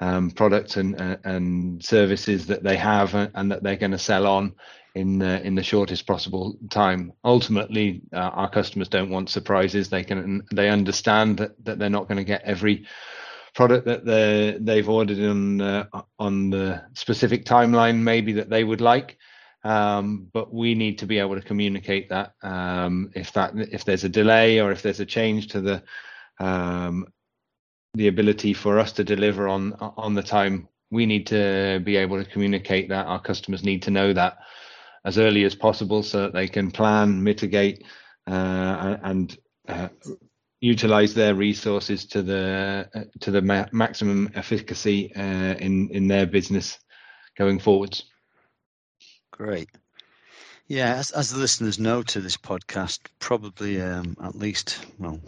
um, 0.00 0.30
products 0.30 0.76
and 0.76 1.00
and 1.24 1.84
services 1.84 2.46
that 2.46 2.62
they 2.62 2.76
have 2.76 3.14
and 3.14 3.50
that 3.50 3.62
they're 3.62 3.76
going 3.76 3.92
to 3.92 3.98
sell 3.98 4.26
on 4.26 4.54
in 4.94 5.18
the, 5.18 5.44
in 5.46 5.54
the 5.54 5.62
shortest 5.62 6.06
possible 6.06 6.56
time. 6.70 7.12
Ultimately, 7.24 8.02
uh, 8.12 8.16
our 8.16 8.50
customers 8.50 8.88
don't 8.88 9.10
want 9.10 9.30
surprises. 9.30 9.88
They 9.88 10.04
can 10.04 10.42
they 10.52 10.68
understand 10.68 11.38
that, 11.38 11.64
that 11.64 11.78
they're 11.78 11.90
not 11.90 12.08
going 12.08 12.18
to 12.18 12.24
get 12.24 12.42
every 12.42 12.86
product 13.54 13.86
that 13.86 14.04
they 14.04 14.56
they've 14.60 14.88
ordered 14.88 15.18
on 15.18 15.60
uh, 15.60 15.86
on 16.18 16.50
the 16.50 16.82
specific 16.94 17.44
timeline 17.44 17.98
maybe 17.98 18.32
that 18.34 18.50
they 18.50 18.64
would 18.64 18.80
like. 18.80 19.18
Um, 19.64 20.28
but 20.32 20.52
we 20.52 20.74
need 20.74 20.98
to 20.98 21.06
be 21.06 21.18
able 21.18 21.36
to 21.36 21.46
communicate 21.46 22.08
that 22.08 22.34
um, 22.42 23.10
if 23.14 23.32
that 23.32 23.52
if 23.56 23.84
there's 23.84 24.04
a 24.04 24.08
delay 24.08 24.60
or 24.60 24.72
if 24.72 24.82
there's 24.82 25.00
a 25.00 25.06
change 25.06 25.48
to 25.48 25.60
the 25.60 25.82
um, 26.40 27.06
the 27.94 28.08
ability 28.08 28.54
for 28.54 28.78
us 28.78 28.92
to 28.92 29.04
deliver 29.04 29.48
on 29.48 29.74
on 29.74 30.14
the 30.14 30.22
time 30.22 30.68
we 30.90 31.06
need 31.06 31.26
to 31.28 31.80
be 31.84 31.96
able 31.96 32.22
to 32.22 32.30
communicate 32.30 32.88
that 32.88 33.06
our 33.06 33.20
customers 33.20 33.64
need 33.64 33.82
to 33.82 33.90
know 33.90 34.12
that 34.12 34.38
as 35.04 35.18
early 35.18 35.44
as 35.44 35.54
possible 35.54 36.02
so 36.02 36.22
that 36.22 36.32
they 36.32 36.48
can 36.48 36.70
plan, 36.70 37.22
mitigate, 37.22 37.84
uh, 38.26 38.96
and 39.02 39.36
uh, 39.68 39.88
utilize 40.60 41.14
their 41.14 41.34
resources 41.34 42.06
to 42.06 42.22
the 42.22 42.88
uh, 42.94 43.04
to 43.20 43.30
the 43.30 43.42
ma- 43.42 43.66
maximum 43.72 44.30
efficacy 44.34 45.14
uh, 45.14 45.54
in 45.54 45.90
in 45.90 46.08
their 46.08 46.26
business 46.26 46.78
going 47.36 47.58
forwards. 47.58 48.04
Great. 49.30 49.68
Yeah, 50.68 50.94
as, 50.94 51.10
as 51.10 51.30
the 51.30 51.38
listeners 51.38 51.78
know 51.78 52.02
to 52.02 52.20
this 52.20 52.36
podcast, 52.36 53.00
probably 53.18 53.80
um, 53.80 54.16
at 54.22 54.36
least 54.36 54.86
well 54.98 55.20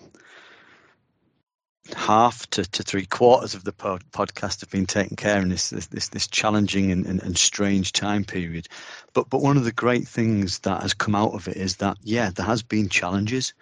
half 1.94 2.48
to, 2.50 2.64
to 2.64 2.82
three 2.82 3.04
quarters 3.04 3.54
of 3.54 3.64
the 3.64 3.72
pod, 3.72 4.02
podcast 4.12 4.60
have 4.60 4.70
been 4.70 4.86
taken 4.86 5.16
care 5.16 5.40
in 5.40 5.50
this 5.50 5.70
this 5.70 6.08
this 6.08 6.26
challenging 6.26 6.90
and, 6.90 7.04
and, 7.04 7.22
and, 7.22 7.36
strange 7.36 7.92
time 7.92 8.24
period. 8.24 8.68
But 9.12 9.28
but 9.28 9.42
one 9.42 9.56
of 9.56 9.64
the 9.64 9.72
great 9.72 10.08
things 10.08 10.60
that 10.60 10.80
has 10.80 10.94
come 10.94 11.14
out 11.14 11.34
of 11.34 11.46
it 11.46 11.56
is 11.56 11.76
that 11.76 11.98
yeah, 12.02 12.30
there 12.30 12.46
has 12.46 12.62
been 12.62 12.88
challenges, 12.88 13.52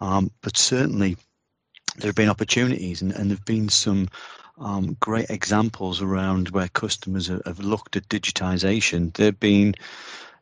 um, 0.00 0.30
but 0.42 0.56
certainly 0.56 1.16
there 1.98 2.08
have 2.08 2.16
been 2.16 2.28
opportunities 2.28 3.02
and, 3.02 3.12
and 3.12 3.30
there 3.30 3.36
have 3.36 3.44
been 3.44 3.68
some 3.68 4.08
um, 4.58 4.96
great 5.00 5.30
examples 5.30 6.02
around 6.02 6.50
where 6.50 6.68
customers 6.68 7.28
have, 7.28 7.42
have 7.46 7.60
looked 7.60 7.96
at 7.96 8.08
digitization. 8.08 9.14
They've 9.14 9.38
been 9.38 9.74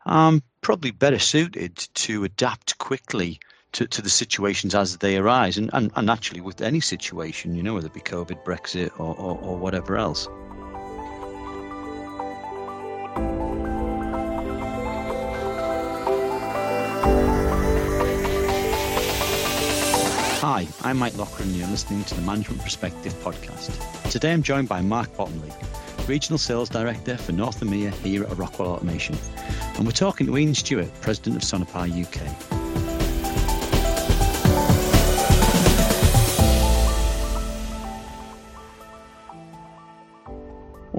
um, 0.07 0.43
probably 0.63 0.91
better 0.91 1.19
suited 1.19 1.77
to 1.77 2.25
adapt 2.25 2.79
quickly 2.79 3.39
to, 3.73 3.87
to 3.87 4.03
the 4.03 4.11
situations 4.11 4.75
as 4.75 4.97
they 4.99 5.17
arise, 5.17 5.59
and, 5.59 5.71
and, 5.73 5.91
and 5.97 6.11
actually 6.11 6.41
with 6.41 6.61
any 6.61 6.81
situation, 6.81 7.55
you 7.55 7.63
know, 7.63 7.75
whether 7.75 7.87
it 7.87 7.95
be 7.95 8.01
COVID, 8.01 8.45
Brexit, 8.45 8.91
or, 8.99 9.15
or, 9.17 9.39
or 9.39 9.57
whatever 9.57 9.97
else. 9.97 10.29
Hi, 20.41 20.67
I'm 20.83 20.97
Mike 20.99 21.17
Loughran, 21.17 21.49
and 21.49 21.57
you're 21.57 21.69
listening 21.69 22.05
to 22.05 22.15
the 22.15 22.23
Management 22.23 22.63
Perspective 22.63 23.13
podcast. 23.23 24.11
Today 24.11 24.33
I'm 24.33 24.43
joined 24.43 24.69
by 24.69 24.81
Mark 24.81 25.15
Bottomley, 25.17 25.53
Regional 26.09 26.39
Sales 26.39 26.69
Director 26.69 27.17
for 27.17 27.33
North 27.33 27.61
EMEA 27.61 27.93
here 27.93 28.25
at 28.25 28.37
Rockwell 28.37 28.71
Automation. 28.71 29.17
And 29.77 29.85
we're 29.85 29.93
talking 29.93 30.27
to 30.27 30.37
Ian 30.37 30.55
Stewart, 30.55 30.91
President 31.01 31.37
of 31.37 31.43
Sonepar 31.43 31.87
UK. 31.89 32.58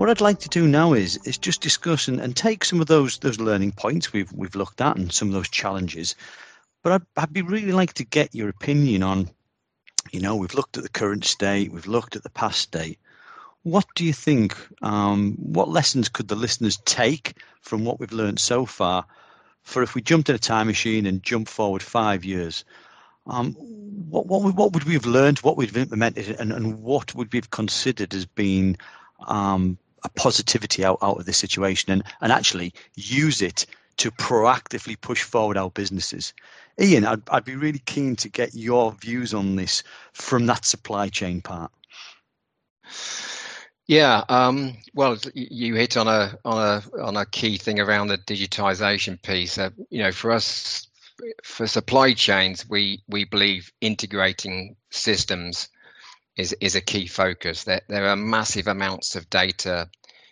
What 0.09 0.17
I'd 0.17 0.23
like 0.23 0.39
to 0.39 0.49
do 0.49 0.67
now 0.67 0.93
is 0.93 1.17
is 1.17 1.37
just 1.37 1.61
discuss 1.61 2.07
and, 2.07 2.19
and 2.19 2.35
take 2.35 2.65
some 2.65 2.81
of 2.81 2.87
those 2.87 3.19
those 3.19 3.39
learning 3.39 3.73
points 3.73 4.11
we've 4.11 4.33
we've 4.33 4.55
looked 4.55 4.81
at 4.81 4.97
and 4.97 5.13
some 5.13 5.27
of 5.27 5.35
those 5.35 5.49
challenges. 5.49 6.15
But 6.81 6.93
I'd, 6.93 7.01
I'd 7.15 7.33
be 7.33 7.43
really 7.43 7.73
like 7.73 7.93
to 7.93 8.03
get 8.03 8.33
your 8.33 8.49
opinion 8.49 9.03
on, 9.03 9.29
you 10.11 10.19
know, 10.19 10.35
we've 10.35 10.55
looked 10.55 10.77
at 10.77 10.83
the 10.83 10.89
current 10.89 11.25
state, 11.25 11.71
we've 11.71 11.85
looked 11.85 12.15
at 12.15 12.23
the 12.23 12.31
past 12.31 12.59
state. 12.59 12.97
What 13.61 13.85
do 13.93 14.03
you 14.03 14.11
think? 14.11 14.57
Um, 14.81 15.35
what 15.37 15.69
lessons 15.69 16.09
could 16.09 16.27
the 16.27 16.35
listeners 16.35 16.77
take 16.85 17.37
from 17.61 17.85
what 17.85 17.99
we've 17.99 18.11
learned 18.11 18.39
so 18.39 18.65
far? 18.65 19.05
For 19.61 19.83
if 19.83 19.93
we 19.93 20.01
jumped 20.01 20.29
in 20.29 20.35
a 20.35 20.39
time 20.39 20.65
machine 20.65 21.05
and 21.05 21.21
jump 21.21 21.47
forward 21.47 21.83
five 21.83 22.25
years, 22.25 22.65
um, 23.27 23.53
what, 23.53 24.25
what, 24.25 24.55
what 24.55 24.73
would 24.73 24.85
we 24.85 24.93
have 24.93 25.05
learned? 25.05 25.37
What 25.39 25.55
we've 25.55 25.77
implemented, 25.77 26.39
and, 26.39 26.51
and 26.51 26.81
what 26.81 27.13
would 27.13 27.31
we 27.31 27.37
have 27.37 27.51
considered 27.51 28.15
as 28.15 28.25
being 28.25 28.75
um, 29.27 29.77
a 30.03 30.09
positivity 30.09 30.83
out, 30.85 30.97
out 31.01 31.19
of 31.19 31.25
this 31.25 31.37
situation 31.37 31.91
and, 31.91 32.03
and 32.21 32.31
actually 32.31 32.73
use 32.95 33.41
it 33.41 33.65
to 33.97 34.11
proactively 34.11 34.99
push 34.99 35.23
forward 35.23 35.57
our 35.57 35.69
businesses. 35.69 36.33
Ian, 36.79 37.05
I'd, 37.05 37.21
I'd 37.29 37.45
be 37.45 37.55
really 37.55 37.79
keen 37.79 38.15
to 38.17 38.29
get 38.29 38.55
your 38.55 38.93
views 38.93 39.33
on 39.33 39.55
this 39.55 39.83
from 40.13 40.45
that 40.45 40.65
supply 40.65 41.09
chain 41.09 41.41
part. 41.41 41.71
Yeah, 43.87 44.23
um, 44.29 44.77
well, 44.93 45.17
you 45.33 45.73
hit 45.73 45.97
on 45.97 46.07
a 46.07 46.37
on 46.45 46.57
a 46.57 47.01
on 47.01 47.17
a 47.17 47.25
key 47.25 47.57
thing 47.57 47.79
around 47.79 48.07
the 48.07 48.19
digitization 48.19 49.21
piece. 49.21 49.57
Uh, 49.57 49.71
you 49.89 50.03
know, 50.03 50.11
for 50.11 50.31
us, 50.31 50.87
for 51.43 51.65
supply 51.65 52.13
chains, 52.13 52.69
we 52.69 53.01
we 53.07 53.25
believe 53.25 53.73
integrating 53.81 54.75
systems 54.91 55.69
is 56.35 56.53
is 56.61 56.75
a 56.75 56.81
key 56.81 57.07
focus. 57.07 57.63
There 57.63 57.81
there 57.87 58.07
are 58.07 58.15
massive 58.15 58.67
amounts 58.67 59.15
of 59.15 59.29
data 59.29 59.89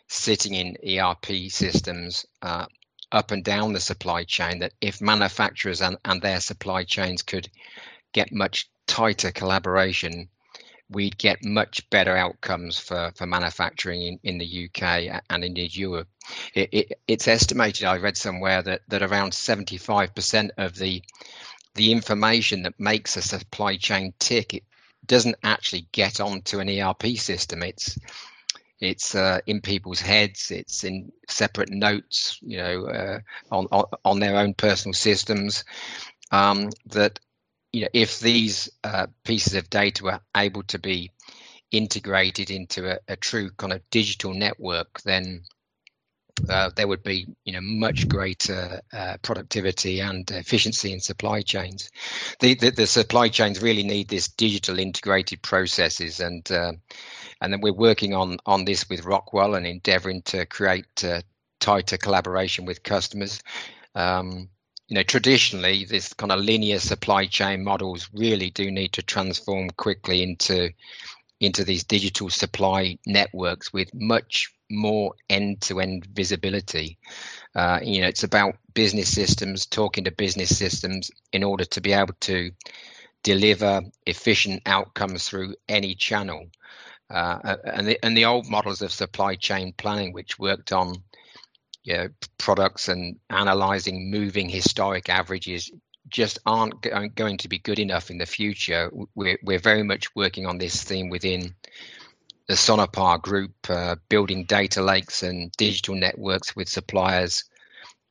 sitting 0.07 0.53
in 0.53 0.77
ERP 0.99 1.49
systems, 1.49 2.25
uh, 2.41 2.65
up 3.11 3.31
and 3.31 3.43
down 3.43 3.73
the 3.73 3.79
supply 3.79 4.23
chain 4.23 4.59
that 4.59 4.73
if 4.81 5.01
manufacturers 5.01 5.81
and, 5.81 5.97
and 6.05 6.21
their 6.21 6.39
supply 6.39 6.83
chains 6.83 7.21
could 7.21 7.49
get 8.13 8.31
much 8.31 8.69
tighter 8.85 9.31
collaboration, 9.31 10.29
we'd 10.89 11.17
get 11.17 11.43
much 11.43 11.89
better 11.89 12.15
outcomes 12.15 12.79
for, 12.79 13.11
for 13.15 13.25
manufacturing 13.25 14.01
in, 14.01 14.19
in 14.23 14.37
the 14.37 14.69
UK 14.69 15.21
and 15.29 15.43
indeed 15.43 15.75
Europe. 15.75 16.07
It, 16.53 16.69
it, 16.71 16.99
it's 17.07 17.27
estimated, 17.27 17.85
I 17.85 17.97
read 17.97 18.17
somewhere, 18.17 18.61
that, 18.61 18.81
that 18.87 19.01
around 19.01 19.31
75% 19.31 20.49
of 20.57 20.75
the 20.75 21.03
the 21.75 21.91
information 21.91 22.63
that 22.63 22.79
makes 22.79 23.17
a 23.17 23.21
supply 23.21 23.77
chain 23.77 24.11
tick 24.17 24.63
doesn't 25.07 25.37
actually 25.43 25.87
get 25.91 26.19
onto 26.19 26.59
an 26.59 26.69
ERP 26.69 27.17
system. 27.17 27.63
It's 27.63 27.97
it's 28.79 29.15
uh, 29.15 29.39
in 29.47 29.61
people's 29.61 30.01
heads. 30.01 30.51
It's 30.51 30.83
in 30.83 31.11
separate 31.27 31.71
notes, 31.71 32.37
you 32.41 32.57
know, 32.57 32.85
uh, 32.85 33.19
on, 33.51 33.67
on, 33.71 33.85
on 34.05 34.19
their 34.19 34.37
own 34.37 34.53
personal 34.53 34.93
systems. 34.93 35.63
Um, 36.31 36.69
that 36.87 37.19
you 37.71 37.81
know, 37.81 37.87
if 37.93 38.19
these 38.19 38.69
uh, 38.83 39.07
pieces 39.23 39.55
of 39.55 39.69
data 39.69 40.03
were 40.03 40.19
able 40.35 40.63
to 40.63 40.79
be 40.79 41.11
integrated 41.71 42.49
into 42.49 42.91
a, 42.91 42.99
a 43.07 43.15
true 43.15 43.49
kind 43.57 43.73
of 43.73 43.81
digital 43.89 44.33
network, 44.33 45.01
then 45.01 45.43
uh, 46.49 46.69
there 46.75 46.87
would 46.87 47.03
be 47.03 47.27
you 47.45 47.53
know 47.53 47.61
much 47.61 48.07
greater 48.07 48.81
uh, 48.93 49.17
productivity 49.21 49.99
and 49.99 50.29
efficiency 50.31 50.93
in 50.93 50.99
supply 50.99 51.41
chains. 51.41 51.89
The, 52.39 52.55
the, 52.55 52.71
the 52.71 52.87
supply 52.87 53.29
chains 53.29 53.61
really 53.61 53.83
need 53.83 54.09
this 54.09 54.27
digital 54.27 54.79
integrated 54.79 55.41
processes, 55.41 56.19
and 56.19 56.49
uh, 56.51 56.73
and 57.41 57.53
then 57.53 57.61
we're 57.61 57.73
working 57.73 58.13
on 58.13 58.37
on 58.45 58.65
this 58.65 58.89
with 58.89 59.05
Rockwell 59.05 59.55
and 59.55 59.65
endeavouring 59.65 60.21
to 60.23 60.45
create 60.45 61.03
uh, 61.03 61.21
tighter 61.59 61.97
collaboration 61.97 62.65
with 62.65 62.83
customers. 62.83 63.41
Um, 63.95 64.49
you 64.87 64.95
know, 64.95 65.03
traditionally, 65.03 65.83
this 65.83 66.13
kind 66.13 66.31
of 66.31 66.39
linear 66.39 66.79
supply 66.79 67.25
chain 67.25 67.63
models 67.63 68.09
really 68.13 68.49
do 68.51 68.71
need 68.71 68.93
to 68.93 69.01
transform 69.01 69.69
quickly 69.71 70.23
into 70.23 70.69
into 71.39 71.63
these 71.63 71.83
digital 71.83 72.29
supply 72.29 72.97
networks 73.05 73.71
with 73.71 73.93
much 73.93 74.51
more 74.69 75.13
end-to-end 75.29 76.05
visibility. 76.13 76.97
Uh, 77.55 77.79
you 77.81 78.01
know, 78.01 78.07
it's 78.07 78.23
about 78.23 78.55
business 78.73 79.13
systems 79.13 79.65
talking 79.65 80.03
to 80.03 80.11
business 80.11 80.57
systems 80.57 81.11
in 81.31 81.43
order 81.43 81.65
to 81.65 81.81
be 81.81 81.93
able 81.93 82.13
to 82.19 82.51
deliver 83.23 83.81
efficient 84.05 84.61
outcomes 84.65 85.27
through 85.27 85.55
any 85.67 85.95
channel. 85.95 86.47
Uh, 87.09 87.55
and 87.63 87.87
the 87.87 87.97
and 88.03 88.17
the 88.17 88.25
old 88.25 88.49
models 88.49 88.81
of 88.81 88.91
supply 88.91 89.35
chain 89.35 89.73
planning, 89.77 90.11
which 90.11 90.37
worked 90.37 90.73
on 90.73 90.93
you 91.83 91.93
know, 91.93 92.07
products 92.37 92.89
and 92.89 93.17
analyzing 93.29 94.11
moving 94.11 94.49
historic 94.49 95.07
averages, 95.07 95.71
just 96.09 96.39
aren't 96.45 96.85
going 97.15 97.37
to 97.37 97.47
be 97.47 97.59
good 97.59 97.79
enough 97.79 98.09
in 98.09 98.17
the 98.17 98.25
future. 98.25 98.91
We're 99.15 99.39
we're 99.43 99.59
very 99.59 99.83
much 99.83 100.15
working 100.15 100.45
on 100.45 100.57
this 100.57 100.83
theme 100.83 101.09
within 101.09 101.55
the 102.47 102.55
Sonepar 102.55 103.21
group, 103.21 103.53
uh, 103.69 103.97
building 104.09 104.45
data 104.45 104.81
lakes 104.81 105.21
and 105.23 105.51
digital 105.57 105.95
networks 105.95 106.55
with 106.55 106.69
suppliers 106.69 107.43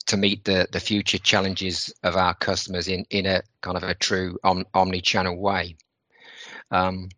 to 0.07 0.17
meet 0.17 0.45
the, 0.45 0.69
the 0.71 0.81
future 0.81 1.19
challenges 1.19 1.93
of 2.03 2.17
our 2.17 2.35
customers 2.35 2.87
in, 2.87 3.05
in 3.11 3.27
a 3.27 3.43
kind 3.61 3.77
of 3.77 3.83
a 3.83 3.95
true 3.95 4.39
om, 4.45 4.65
omni-channel 4.73 5.37
way. 5.37 5.77
Um, 6.71 7.09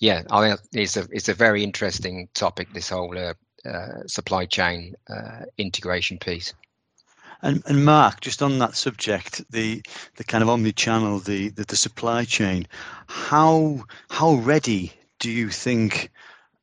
yeah, 0.00 0.22
I 0.30 0.48
think 0.48 0.60
it's 0.72 0.96
a 0.96 1.06
it's 1.10 1.28
a 1.28 1.34
very 1.34 1.62
interesting 1.62 2.28
topic. 2.34 2.72
This 2.72 2.88
whole 2.88 3.16
uh, 3.16 3.34
uh, 3.68 4.06
supply 4.06 4.46
chain 4.46 4.94
uh, 5.08 5.46
integration 5.56 6.18
piece. 6.18 6.52
And, 7.44 7.62
and 7.66 7.84
Mark, 7.84 8.22
just 8.22 8.42
on 8.42 8.58
that 8.60 8.74
subject, 8.74 9.44
the 9.50 9.82
the 10.16 10.24
kind 10.24 10.42
of 10.42 10.48
omni-channel, 10.48 11.18
the, 11.18 11.50
the 11.50 11.64
the 11.64 11.76
supply 11.76 12.24
chain, 12.24 12.66
how 13.06 13.84
how 14.08 14.36
ready 14.36 14.94
do 15.18 15.30
you 15.30 15.50
think 15.50 16.10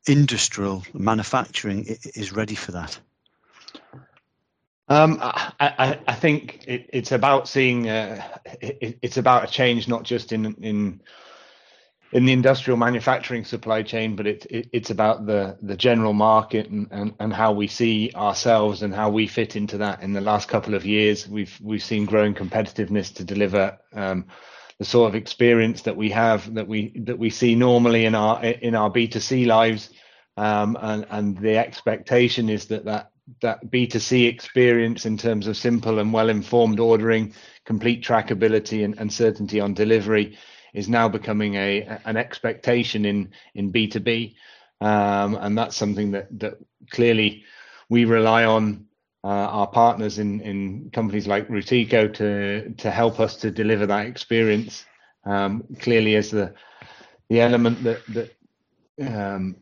industrial 0.08 0.84
manufacturing 0.92 1.86
is 2.16 2.32
ready 2.32 2.56
for 2.56 2.72
that? 2.72 3.00
Um, 4.88 5.20
I, 5.22 5.54
I, 5.60 6.00
I, 6.08 6.14
think 6.16 6.66
it, 6.68 6.90
it's 6.92 7.12
about 7.12 7.48
seeing 7.48 7.88
uh, 7.88 8.22
it, 8.60 8.98
it's 9.04 9.18
about 9.18 9.44
a 9.44 9.48
change 9.48 9.88
not 9.88 10.02
just 10.02 10.34
in 10.34 10.56
in 10.56 11.00
in 12.14 12.26
the 12.26 12.34
industrial 12.34 12.78
manufacturing 12.78 13.46
supply 13.46 13.84
chain, 13.84 14.16
but 14.16 14.28
it, 14.28 14.46
it, 14.50 14.70
it's 14.74 14.90
about 14.90 15.26
the 15.26 15.58
the 15.62 15.78
general 15.78 16.14
market 16.14 16.68
and, 16.70 16.88
and, 16.92 17.14
and 17.20 17.34
how 17.34 17.54
we 17.54 17.68
see 17.68 18.12
ourselves 18.16 18.82
and 18.82 18.94
how 18.94 19.10
we 19.10 19.28
fit 19.28 19.56
into 19.56 19.78
that. 19.78 20.02
In 20.02 20.14
the 20.14 20.22
last 20.22 20.50
couple 20.50 20.74
of 20.74 20.86
years, 20.86 21.28
we've 21.28 21.58
we've 21.62 21.84
seen 21.84 22.06
growing 22.06 22.34
competitiveness 22.34 23.14
to 23.16 23.24
deliver 23.24 23.78
um, 23.94 24.26
the 24.78 24.86
sort 24.86 25.10
of 25.10 25.16
experience 25.16 25.84
that 25.84 25.96
we 25.96 26.10
have 26.10 26.54
that 26.54 26.68
we 26.68 26.92
that 27.06 27.18
we 27.18 27.30
see 27.30 27.56
normally 27.56 28.06
in 28.06 28.16
our 28.16 28.44
in 28.44 28.76
our 28.76 28.90
B2C 28.90 29.46
lives, 29.46 29.90
um, 30.36 30.78
and 30.82 31.06
and 31.10 31.38
the 31.38 31.58
expectation 31.58 32.50
is 32.50 32.66
that 32.68 32.86
that 32.86 33.12
that 33.42 33.66
B2C 33.72 34.28
experience 34.28 35.06
in 35.06 35.18
terms 35.18 35.48
of 35.48 35.56
simple 35.56 36.00
and 36.00 36.12
well 36.12 36.28
informed 36.28 36.82
ordering, 36.82 37.34
complete 37.64 38.04
trackability, 38.04 38.84
and, 38.84 39.00
and 39.00 39.14
certainty 39.14 39.62
on 39.62 39.74
delivery 39.74 40.38
is 40.74 40.88
now 40.88 41.10
becoming 41.10 41.56
a 41.56 42.00
an 42.06 42.18
expectation 42.18 43.06
in 43.06 43.32
in 43.56 43.72
B2B, 43.72 44.36
um, 44.82 45.36
and 45.36 45.58
that's 45.58 45.76
something 45.76 46.12
that 46.12 46.28
that 46.40 46.58
clearly 46.90 47.44
we 47.90 48.06
rely 48.06 48.46
on 48.46 48.86
uh, 49.24 49.28
our 49.28 49.68
partners 49.68 50.20
in 50.20 50.42
in 50.42 50.90
companies 50.92 51.28
like 51.28 51.48
Routeco 51.48 52.14
to 52.16 52.74
to 52.74 52.92
help 52.92 53.20
us 53.20 53.36
to 53.38 53.52
deliver 53.52 53.86
that 53.86 54.08
experience. 54.08 54.86
Um, 55.26 55.64
clearly, 55.80 56.16
as 56.16 56.32
the 56.32 56.54
the 57.30 57.42
element 57.42 57.84
that 57.84 58.02
that 58.08 58.34
um, 59.02 59.56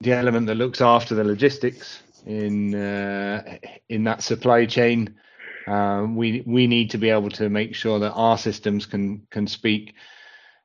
the 0.00 0.12
element 0.12 0.46
that 0.46 0.56
looks 0.56 0.80
after 0.80 1.14
the 1.14 1.24
logistics 1.24 2.02
in 2.26 2.74
uh, 2.74 3.58
in 3.88 4.04
that 4.04 4.22
supply 4.22 4.66
chain. 4.66 5.14
Uh, 5.66 6.06
we 6.10 6.42
we 6.46 6.66
need 6.66 6.90
to 6.90 6.98
be 6.98 7.08
able 7.08 7.30
to 7.30 7.48
make 7.48 7.74
sure 7.74 7.98
that 7.98 8.12
our 8.12 8.36
systems 8.36 8.84
can 8.84 9.26
can 9.30 9.46
speak 9.46 9.94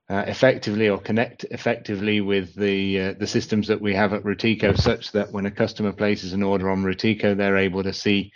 uh, 0.10 0.24
effectively 0.28 0.90
or 0.90 0.98
connect 0.98 1.44
effectively 1.52 2.20
with 2.22 2.56
the 2.56 3.00
uh, 3.00 3.14
the 3.20 3.28
systems 3.28 3.68
that 3.68 3.80
we 3.80 3.94
have 3.94 4.14
at 4.14 4.24
Routeco, 4.24 4.78
such 4.80 5.12
that 5.12 5.32
when 5.32 5.46
a 5.46 5.52
customer 5.52 5.92
places 5.94 6.34
an 6.34 6.44
order 6.44 6.70
on 6.70 6.84
Routeco, 6.84 7.38
they're 7.38 7.58
able 7.58 7.84
to 7.84 7.94
see 7.94 8.32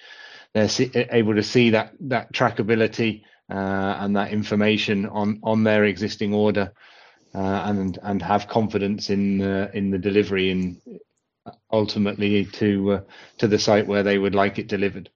they're 0.54 0.70
see, 0.70 0.92
able 0.94 1.36
to 1.36 1.44
see 1.44 1.72
that 1.72 1.94
that 2.02 2.32
trackability 2.32 3.24
uh, 3.50 3.98
and 4.00 4.16
that 4.16 4.32
information 4.32 5.08
on 5.08 5.40
on 5.42 5.64
their 5.64 5.86
existing 5.86 6.34
order, 6.34 6.74
uh, 7.34 7.64
and 7.66 7.98
and 8.04 8.22
have 8.22 8.48
confidence 8.48 9.10
in 9.10 9.42
in 9.74 9.90
the 9.90 9.98
delivery 9.98 10.52
and 10.52 10.80
ultimately 11.72 12.46
to 12.46 12.92
uh, 12.92 13.02
to 13.40 13.48
the 13.48 13.60
site 13.60 13.88
where 13.88 14.04
they 14.04 14.18
would 14.18 14.36
like 14.36 14.60
it 14.60 14.68
delivered. 14.68 15.10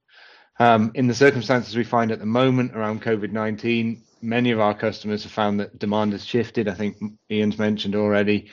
Um, 0.59 0.91
in 0.95 1.05
the 1.05 1.13
circumstances 1.13 1.75
we 1.75 1.83
find 1.83 2.11
at 2.11 2.19
the 2.19 2.25
moment 2.25 2.75
around 2.75 3.03
COVID 3.03 3.31
19, 3.31 4.01
many 4.21 4.51
of 4.51 4.59
our 4.59 4.73
customers 4.73 5.23
have 5.23 5.31
found 5.31 5.59
that 5.59 5.79
demand 5.79 6.13
has 6.13 6.25
shifted. 6.25 6.67
I 6.67 6.73
think 6.73 6.97
Ian's 7.29 7.57
mentioned 7.57 7.95
already 7.95 8.49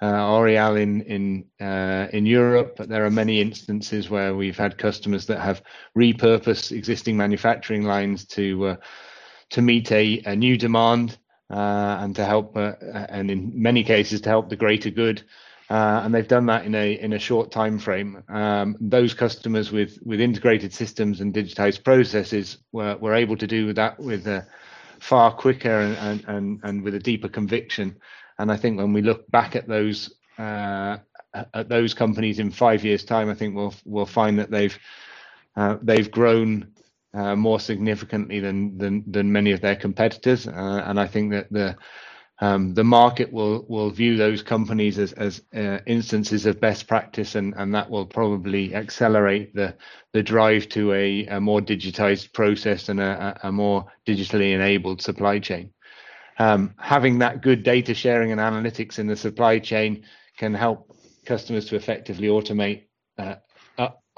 uh, 0.00 0.44
in 0.76 1.02
in 1.02 1.44
uh, 1.60 2.06
in 2.12 2.26
Europe, 2.26 2.74
but 2.76 2.88
there 2.88 3.04
are 3.04 3.10
many 3.10 3.40
instances 3.40 4.08
where 4.08 4.34
we've 4.34 4.56
had 4.56 4.78
customers 4.78 5.26
that 5.26 5.40
have 5.40 5.62
repurposed 5.96 6.72
existing 6.72 7.16
manufacturing 7.16 7.82
lines 7.82 8.24
to 8.26 8.66
uh, 8.66 8.76
to 9.50 9.62
meet 9.62 9.90
a, 9.92 10.22
a 10.26 10.36
new 10.36 10.56
demand 10.56 11.18
uh, 11.50 11.98
and 12.00 12.14
to 12.16 12.24
help, 12.24 12.56
uh, 12.56 12.74
and 13.08 13.30
in 13.30 13.50
many 13.54 13.82
cases 13.82 14.20
to 14.20 14.28
help 14.28 14.48
the 14.48 14.56
greater 14.56 14.90
good. 14.90 15.22
Uh, 15.70 16.00
and 16.02 16.14
they've 16.14 16.28
done 16.28 16.46
that 16.46 16.64
in 16.64 16.74
a 16.74 16.92
in 16.92 17.12
a 17.12 17.18
short 17.18 17.50
time 17.50 17.78
frame. 17.78 18.22
Um, 18.28 18.76
those 18.80 19.14
customers 19.14 19.70
with 19.70 19.98
with 20.02 20.20
integrated 20.20 20.72
systems 20.72 21.20
and 21.20 21.34
digitized 21.34 21.84
processes 21.84 22.58
were 22.72 22.96
were 22.96 23.14
able 23.14 23.36
to 23.36 23.46
do 23.46 23.72
that 23.74 23.98
with 23.98 24.26
a 24.26 24.46
far 25.00 25.32
quicker 25.32 25.80
and, 25.80 25.96
and, 25.96 26.24
and 26.28 26.60
and 26.62 26.82
with 26.82 26.94
a 26.94 26.98
deeper 26.98 27.28
conviction. 27.28 27.96
And 28.38 28.52
I 28.52 28.56
think 28.56 28.78
when 28.78 28.92
we 28.92 29.02
look 29.02 29.30
back 29.30 29.56
at 29.56 29.66
those 29.68 30.14
uh, 30.38 30.98
at 31.54 31.68
those 31.68 31.94
companies 31.94 32.38
in 32.38 32.50
five 32.50 32.84
years' 32.84 33.04
time, 33.04 33.28
I 33.28 33.34
think 33.34 33.54
we'll 33.54 33.74
we'll 33.84 34.06
find 34.06 34.38
that 34.38 34.50
they've 34.50 34.78
uh, 35.56 35.76
they've 35.82 36.10
grown 36.10 36.72
uh, 37.14 37.36
more 37.36 37.60
significantly 37.60 38.40
than 38.40 38.78
than 38.78 39.04
than 39.10 39.32
many 39.32 39.52
of 39.52 39.60
their 39.60 39.76
competitors. 39.76 40.46
Uh, 40.46 40.82
and 40.86 41.00
I 41.00 41.06
think 41.06 41.32
that 41.32 41.50
the 41.50 41.76
um, 42.40 42.74
the 42.74 42.84
market 42.84 43.32
will 43.32 43.64
will 43.68 43.90
view 43.90 44.16
those 44.16 44.42
companies 44.42 44.98
as 44.98 45.12
as 45.12 45.42
uh, 45.54 45.78
instances 45.86 46.46
of 46.46 46.60
best 46.60 46.86
practice, 46.86 47.34
and 47.34 47.54
and 47.56 47.74
that 47.74 47.90
will 47.90 48.06
probably 48.06 48.74
accelerate 48.74 49.54
the 49.54 49.74
the 50.12 50.22
drive 50.22 50.68
to 50.70 50.92
a, 50.92 51.26
a 51.26 51.40
more 51.40 51.60
digitized 51.60 52.32
process 52.32 52.88
and 52.88 53.00
a, 53.00 53.38
a 53.42 53.50
more 53.50 53.86
digitally 54.06 54.54
enabled 54.54 55.02
supply 55.02 55.38
chain. 55.40 55.72
Um, 56.38 56.74
having 56.78 57.18
that 57.18 57.42
good 57.42 57.64
data 57.64 57.94
sharing 57.94 58.30
and 58.30 58.40
analytics 58.40 59.00
in 59.00 59.08
the 59.08 59.16
supply 59.16 59.58
chain 59.58 60.04
can 60.36 60.54
help 60.54 60.96
customers 61.26 61.66
to 61.66 61.76
effectively 61.76 62.28
automate 62.28 62.84
uh, 63.18 63.36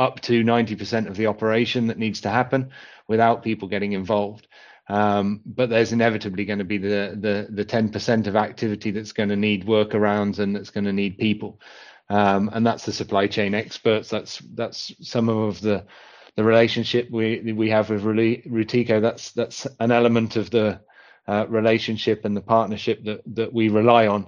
up 0.00 0.18
to 0.22 0.42
90% 0.42 1.09
of 1.09 1.16
the 1.16 1.26
operation 1.26 1.87
that 1.88 1.98
needs 1.98 2.22
to 2.22 2.30
happen 2.30 2.70
without 3.06 3.42
people 3.42 3.68
getting 3.68 3.92
involved. 3.92 4.48
Um, 4.90 5.40
but 5.46 5.70
there's 5.70 5.92
inevitably 5.92 6.44
going 6.44 6.59
to 6.59 6.64
be 6.64 6.76
the 6.76 7.16
the 7.16 7.46
the 7.48 7.64
10% 7.64 8.26
of 8.26 8.35
activity 8.35 8.90
that's 8.90 9.12
going 9.12 9.29
to 9.29 9.37
need 9.37 9.64
workarounds 9.64 10.40
and 10.40 10.55
that's 10.55 10.70
going 10.70 10.85
to 10.85 10.92
need 10.92 11.16
people. 11.16 11.61
Um, 12.09 12.50
and 12.53 12.66
that's 12.66 12.87
the 12.87 12.92
supply 12.92 13.29
chain 13.29 13.55
experts. 13.55 14.09
That's 14.09 14.38
that's 14.55 14.92
some 15.00 15.29
of 15.29 15.61
the 15.61 15.87
the 16.35 16.42
relationship 16.42 17.09
we 17.09 17.53
we 17.53 17.70
have 17.70 17.88
with 17.88 18.03
Routeco. 18.03 19.00
That's 19.00 19.31
that's 19.31 19.64
an 19.79 19.92
element 19.92 20.35
of 20.35 20.50
the 20.50 20.81
uh, 21.29 21.46
relationship 21.48 22.24
and 22.24 22.37
the 22.37 22.40
partnership 22.40 23.05
that 23.05 23.22
that 23.37 23.53
we 23.53 23.68
rely 23.68 24.09
on. 24.09 24.26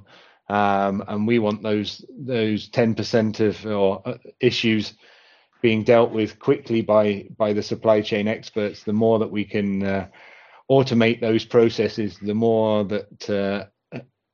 Um, 0.48 1.02
and 1.08 1.26
we 1.26 1.40
want 1.40 1.62
those 1.64 2.04
those 2.08 2.68
10% 2.68 3.40
of 3.40 3.66
or 3.66 4.00
uh, 4.06 4.18
issues 4.38 4.94
being 5.60 5.82
dealt 5.82 6.12
with 6.12 6.38
quickly 6.38 6.82
by 6.82 7.26
by 7.36 7.52
the 7.52 7.64
supply 7.64 8.00
chain 8.00 8.28
experts. 8.28 8.84
The 8.84 8.92
more 8.92 9.18
that 9.18 9.30
we 9.32 9.44
can 9.44 9.82
uh, 9.82 10.06
automate 10.76 11.20
those 11.20 11.44
processes, 11.44 12.18
the 12.18 12.34
more 12.34 12.84
that 12.84 13.30
uh, 13.30 13.66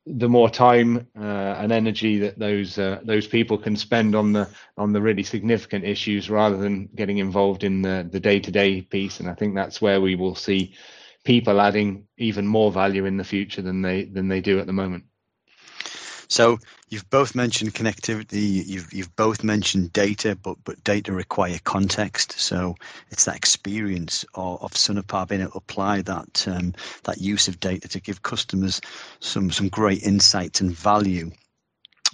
the 0.05 0.29
more 0.29 0.49
time 0.49 1.07
uh, 1.19 1.61
and 1.61 1.71
energy 1.71 2.19
that 2.19 2.39
those 2.39 2.77
uh, 2.79 2.99
those 3.03 3.27
people 3.27 3.57
can 3.57 3.75
spend 3.75 4.15
on 4.15 4.33
the 4.33 4.47
on 4.77 4.93
the 4.93 5.01
really 5.01 5.23
significant 5.23 5.85
issues 5.85 6.29
rather 6.29 6.57
than 6.57 6.89
getting 6.95 7.17
involved 7.17 7.63
in 7.63 7.81
the 7.81 8.07
the 8.11 8.19
day 8.19 8.39
to 8.39 8.51
day 8.51 8.81
piece. 8.81 9.19
And 9.19 9.29
I 9.29 9.33
think 9.35 9.55
that's 9.55 9.81
where 9.81 10.01
we 10.01 10.15
will 10.15 10.35
see 10.35 10.73
people 11.23 11.61
adding 11.61 12.07
even 12.17 12.47
more 12.47 12.71
value 12.71 13.05
in 13.05 13.17
the 13.17 13.23
future 13.23 13.61
than 13.61 13.81
they 13.81 14.05
than 14.05 14.27
they 14.27 14.41
do 14.41 14.59
at 14.59 14.67
the 14.67 14.73
moment. 14.73 15.03
So 16.27 16.57
you've 16.89 17.09
both 17.09 17.35
mentioned 17.35 17.73
connectivity. 17.73 18.65
You've 18.65 18.91
you've 18.93 19.15
both 19.15 19.43
mentioned 19.43 19.93
data, 19.93 20.35
but 20.35 20.57
but 20.63 20.83
data 20.83 21.11
require 21.13 21.59
context. 21.63 22.39
So 22.39 22.75
it's 23.11 23.25
that 23.25 23.35
experience 23.35 24.25
of, 24.35 24.61
of 24.61 24.71
Sonepar 24.73 25.27
being 25.27 25.41
able 25.41 25.51
to 25.51 25.57
apply 25.57 26.01
that 26.01 26.47
um, 26.47 26.73
that 27.03 27.21
use 27.21 27.47
of 27.47 27.59
data 27.59 27.87
to 27.87 27.99
give 28.01 28.23
customers 28.23 28.81
some 29.19 29.51
some 29.51 29.69
great 29.69 30.03
insights 30.03 30.61
and 30.61 30.71
value. 30.71 31.31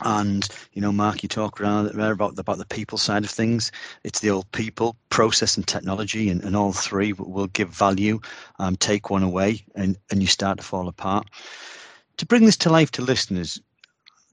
And 0.04 0.48
you 0.74 0.82
know, 0.82 0.92
Mark, 0.92 1.24
you 1.24 1.30
talk 1.30 1.62
around 1.62 1.88
about 1.88 2.38
about 2.38 2.58
the 2.58 2.66
people 2.66 2.98
side 2.98 3.24
of 3.24 3.30
things. 3.30 3.72
It's 4.04 4.20
the 4.20 4.30
old 4.30 4.52
people, 4.52 4.98
process, 5.10 5.56
and 5.56 5.66
technology, 5.66 6.30
and, 6.30 6.44
and 6.44 6.56
all 6.56 6.74
three 6.74 7.14
will 7.14 7.48
give 7.48 7.70
value. 7.70 8.20
Um, 8.60 8.76
take 8.76 9.10
one 9.10 9.24
away, 9.24 9.66
and 9.74 9.98
and 10.12 10.22
you 10.22 10.28
start 10.28 10.58
to 10.58 10.66
fall 10.66 10.90
apart. 10.90 11.30
To 12.18 12.26
bring 12.26 12.46
this 12.46 12.58
to 12.58 12.70
life 12.70 12.92
to 12.92 13.02
listeners, 13.02 13.60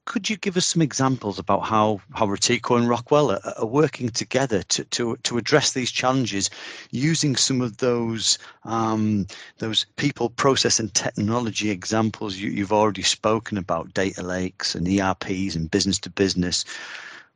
could 0.04 0.28
you 0.28 0.36
give 0.36 0.56
us 0.56 0.66
some 0.66 0.82
examples 0.82 1.38
about 1.38 1.60
how 1.60 2.00
how 2.12 2.26
Routeco 2.26 2.76
and 2.76 2.88
Rockwell 2.88 3.30
are, 3.30 3.40
are, 3.56 3.66
working 3.66 4.08
together 4.08 4.62
to, 4.64 4.84
to 4.84 5.16
to 5.22 5.38
address 5.38 5.72
these 5.72 5.90
challenges, 5.90 6.50
using 6.90 7.36
some 7.36 7.60
of 7.60 7.78
those 7.78 8.38
um, 8.64 9.26
those 9.58 9.86
people, 9.96 10.30
process, 10.30 10.80
and 10.80 10.92
technology 10.94 11.70
examples 11.70 12.36
you, 12.36 12.50
you've 12.50 12.72
already 12.72 13.02
spoken 13.02 13.56
about, 13.56 13.94
data 13.94 14.22
lakes 14.22 14.74
and 14.74 14.88
ERPs 14.88 15.54
and 15.54 15.70
business 15.70 15.98
to 16.00 16.10
business. 16.10 16.64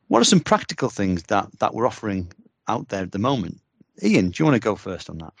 What 0.09 0.21
are 0.21 0.25
some 0.25 0.41
practical 0.41 0.89
things 0.89 1.23
that 1.23 1.47
that 1.59 1.73
we're 1.73 1.87
offering 1.87 2.31
out 2.67 2.89
there 2.89 3.03
at 3.03 3.13
the 3.13 3.19
moment? 3.19 3.61
Ian, 4.03 4.29
do 4.29 4.41
you 4.41 4.45
want 4.45 4.55
to 4.55 4.59
go 4.59 4.75
first 4.75 5.09
on 5.09 5.17
that? 5.19 5.33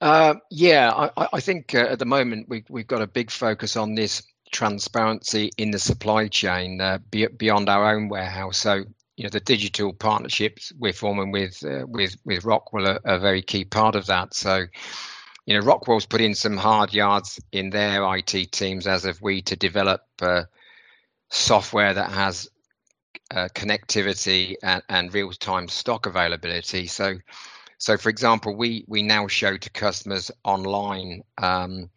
Uh, 0.00 0.34
yeah, 0.50 1.10
I, 1.16 1.28
I 1.34 1.40
think 1.40 1.76
uh, 1.76 1.86
at 1.88 2.00
the 2.00 2.04
moment 2.04 2.48
we, 2.48 2.64
we've 2.68 2.88
got 2.88 3.00
a 3.00 3.06
big 3.06 3.30
focus 3.30 3.76
on 3.76 3.94
this 3.94 4.20
transparency 4.52 5.50
in 5.58 5.70
the 5.70 5.78
supply 5.78 6.28
chain 6.28 6.80
uh, 6.80 6.98
be, 7.10 7.26
beyond 7.26 7.68
our 7.68 7.94
own 7.94 8.08
warehouse. 8.08 8.58
So 8.58 8.84
you 9.16 9.24
know 9.24 9.30
the 9.30 9.40
digital 9.40 9.92
partnerships 9.92 10.72
we're 10.78 10.92
forming 10.92 11.32
with 11.32 11.62
uh, 11.64 11.86
with 11.86 12.16
with 12.24 12.44
Rockwell 12.44 12.88
are, 12.88 13.00
a 13.04 13.18
very 13.18 13.42
key 13.42 13.64
part 13.64 13.94
of 13.94 14.06
that. 14.06 14.34
So 14.34 14.64
you 15.46 15.58
know 15.58 15.64
Rockwell's 15.64 16.06
put 16.06 16.20
in 16.20 16.34
some 16.34 16.56
hard 16.56 16.94
yards 16.94 17.40
in 17.50 17.70
their 17.70 18.02
IT 18.16 18.52
teams, 18.52 18.86
as 18.86 19.04
have 19.04 19.20
we, 19.20 19.42
to 19.42 19.56
develop 19.56 20.02
uh, 20.20 20.44
software 21.30 21.94
that 21.94 22.10
has 22.10 22.48
uh, 23.30 23.48
connectivity 23.54 24.54
and, 24.62 24.82
and 24.88 25.14
real-time 25.14 25.68
stock 25.68 26.06
availability. 26.06 26.86
So 26.86 27.16
so 27.78 27.96
for 27.96 28.10
example, 28.10 28.54
we 28.54 28.84
we 28.86 29.02
now 29.02 29.26
show 29.26 29.56
to 29.56 29.70
customers 29.70 30.30
online 30.44 31.22
um, 31.38 31.90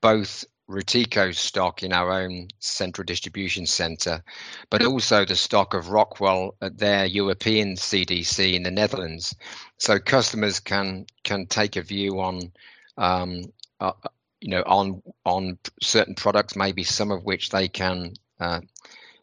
both 0.00 0.44
Routeco 0.70 1.34
stock 1.34 1.82
in 1.82 1.92
our 1.92 2.12
own 2.12 2.46
central 2.60 3.04
distribution 3.04 3.66
center, 3.66 4.22
but 4.70 4.84
also 4.84 5.24
the 5.24 5.34
stock 5.34 5.74
of 5.74 5.88
Rockwell 5.88 6.54
at 6.62 6.78
their 6.78 7.06
European 7.06 7.74
CDC 7.74 8.54
in 8.54 8.62
the 8.62 8.70
Netherlands. 8.70 9.34
So 9.78 9.98
customers 9.98 10.60
can 10.60 11.06
can 11.24 11.46
take 11.46 11.74
a 11.74 11.82
view 11.82 12.20
on, 12.20 12.52
um, 12.96 13.46
uh, 13.80 13.92
you 14.40 14.50
know, 14.50 14.62
on 14.62 15.02
on 15.26 15.58
certain 15.82 16.14
products, 16.14 16.54
maybe 16.54 16.84
some 16.84 17.10
of 17.10 17.24
which 17.24 17.50
they 17.50 17.66
can 17.66 18.14
uh, 18.38 18.60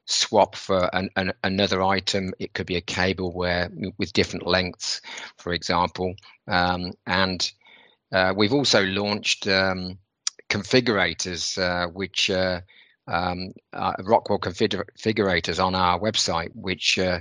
swap 0.05 0.53
for 0.53 0.93
an, 0.93 1.09
an, 1.15 1.31
another 1.45 1.81
item. 1.81 2.33
It 2.39 2.53
could 2.53 2.67
be 2.67 2.75
a 2.75 2.81
cable 2.81 3.31
where 3.31 3.71
with 3.97 4.11
different 4.11 4.45
lengths, 4.45 4.99
for 5.37 5.53
example, 5.53 6.13
um, 6.49 6.91
and 7.05 7.49
uh, 8.11 8.33
we've 8.35 8.53
also 8.53 8.83
launched. 8.83 9.47
Um, 9.47 9.97
configurators, 10.49 11.57
uh, 11.57 11.87
which 11.89 12.29
uh, 12.29 12.61
um, 13.07 13.53
uh, 13.73 13.93
Rockwell 13.99 14.39
configurators 14.39 15.63
on 15.63 15.75
our 15.75 15.99
website, 15.99 16.49
which 16.53 16.99
uh, 16.99 17.19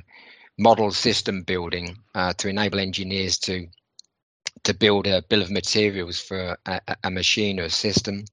model 0.58 0.90
system 0.90 1.42
building 1.42 1.96
uh, 2.14 2.32
to 2.34 2.48
enable 2.48 2.78
engineers 2.78 3.38
to 3.38 3.66
to 4.64 4.74
build 4.74 5.06
a 5.06 5.22
bill 5.28 5.42
of 5.42 5.50
materials 5.50 6.18
for 6.18 6.56
a, 6.66 6.80
a 7.04 7.10
machine 7.10 7.60
or 7.60 7.64
a 7.64 7.70
system, 7.70 8.24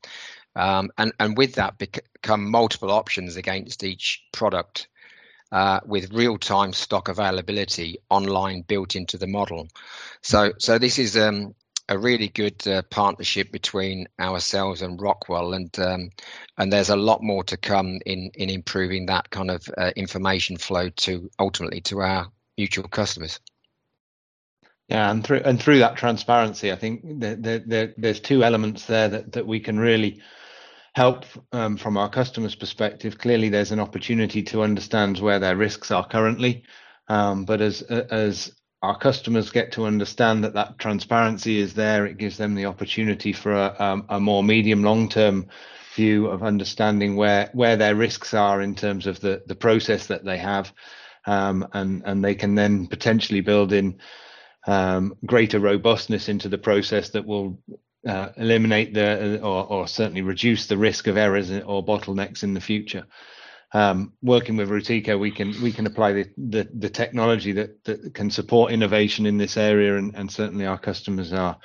um, 0.55 0.89
and 0.97 1.13
and 1.19 1.37
with 1.37 1.53
that 1.55 1.77
become 1.77 2.49
multiple 2.49 2.91
options 2.91 3.35
against 3.35 3.83
each 3.83 4.23
product. 4.31 4.87
Uh, 5.51 5.79
with 5.85 6.11
real-time 6.11 6.73
stock 6.73 7.09
availability 7.09 7.99
online 8.09 8.63
built 8.63 8.95
into 8.95 9.19
the 9.19 9.27
model, 9.27 9.67
so 10.23 10.51
so 10.57 10.79
this 10.79 10.97
is 10.97 11.15
um, 11.15 11.53
a 11.93 11.97
really 11.97 12.27
good 12.27 12.67
uh, 12.67 12.81
partnership 12.89 13.51
between 13.51 14.07
ourselves 14.19 14.81
and 14.81 14.99
Rockwell, 14.99 15.53
and 15.53 15.79
um, 15.79 16.09
and 16.57 16.73
there's 16.73 16.89
a 16.89 16.95
lot 16.95 17.21
more 17.21 17.43
to 17.45 17.57
come 17.57 17.99
in 18.05 18.31
in 18.33 18.49
improving 18.49 19.05
that 19.05 19.29
kind 19.29 19.51
of 19.51 19.63
uh, 19.77 19.91
information 19.95 20.57
flow 20.57 20.89
to 20.89 21.29
ultimately 21.39 21.81
to 21.81 22.01
our 22.01 22.27
mutual 22.57 22.87
customers. 22.87 23.39
Yeah, 24.89 25.11
and 25.11 25.23
through 25.23 25.41
and 25.45 25.61
through 25.61 25.79
that 25.79 25.95
transparency, 25.95 26.71
I 26.71 26.75
think 26.75 27.01
there, 27.03 27.59
there, 27.59 27.93
there's 27.95 28.19
two 28.19 28.43
elements 28.43 28.85
there 28.85 29.09
that, 29.09 29.31
that 29.33 29.47
we 29.47 29.59
can 29.59 29.79
really 29.79 30.21
help 30.95 31.25
um, 31.51 31.77
from 31.77 31.97
our 31.97 32.09
customers' 32.09 32.55
perspective. 32.55 33.17
Clearly, 33.17 33.49
there's 33.49 33.71
an 33.71 33.79
opportunity 33.79 34.43
to 34.43 34.63
understand 34.63 35.19
where 35.19 35.39
their 35.39 35.55
risks 35.55 35.91
are 35.91 36.07
currently, 36.07 36.63
um, 37.07 37.45
but 37.45 37.61
as 37.61 37.83
as 37.83 38.51
our 38.83 38.97
customers 38.97 39.49
get 39.49 39.71
to 39.71 39.85
understand 39.85 40.43
that 40.43 40.55
that 40.55 40.77
transparency 40.77 41.57
is 41.57 41.73
there. 41.73 42.05
It 42.05 42.17
gives 42.17 42.37
them 42.37 42.53
the 42.53 42.65
opportunity 42.65 43.31
for 43.31 43.53
a, 43.53 43.75
um, 43.79 44.05
a 44.09 44.19
more 44.19 44.43
medium 44.43 44.83
long 44.83 45.07
term 45.07 45.47
view 45.95 46.27
of 46.27 46.43
understanding 46.43 47.15
where 47.15 47.49
where 47.53 47.77
their 47.77 47.95
risks 47.95 48.33
are 48.33 48.61
in 48.61 48.75
terms 48.75 49.07
of 49.07 49.21
the 49.21 49.41
the 49.47 49.55
process 49.55 50.07
that 50.07 50.25
they 50.25 50.37
have, 50.37 50.73
um, 51.25 51.65
and 51.71 52.03
and 52.05 52.23
they 52.23 52.35
can 52.35 52.55
then 52.55 52.87
potentially 52.87 53.39
build 53.39 53.71
in 53.71 53.99
um, 54.67 55.15
greater 55.25 55.61
robustness 55.61 56.27
into 56.27 56.49
the 56.49 56.57
process 56.57 57.11
that 57.11 57.25
will 57.25 57.57
uh, 58.05 58.29
eliminate 58.35 58.93
the 58.93 59.41
or, 59.41 59.65
or 59.65 59.87
certainly 59.87 60.23
reduce 60.23 60.67
the 60.67 60.77
risk 60.77 61.07
of 61.07 61.15
errors 61.15 61.49
or 61.49 61.85
bottlenecks 61.85 62.43
in 62.43 62.53
the 62.53 62.61
future 62.61 63.05
um, 63.73 64.13
working 64.21 64.55
with 64.55 64.69
Routeco, 64.69 65.19
we 65.19 65.31
can 65.31 65.59
we 65.61 65.71
can 65.71 65.87
apply 65.87 66.13
the, 66.13 66.29
the, 66.37 66.69
the 66.73 66.89
technology 66.89 67.53
that, 67.53 67.83
that 67.85 68.13
can 68.13 68.29
support 68.29 68.71
innovation 68.71 69.25
in 69.25 69.37
this 69.37 69.57
area, 69.57 69.97
and, 69.97 70.15
and 70.15 70.31
certainly 70.31 70.65
our 70.65 70.77
customers 70.77 71.33
are 71.33 71.57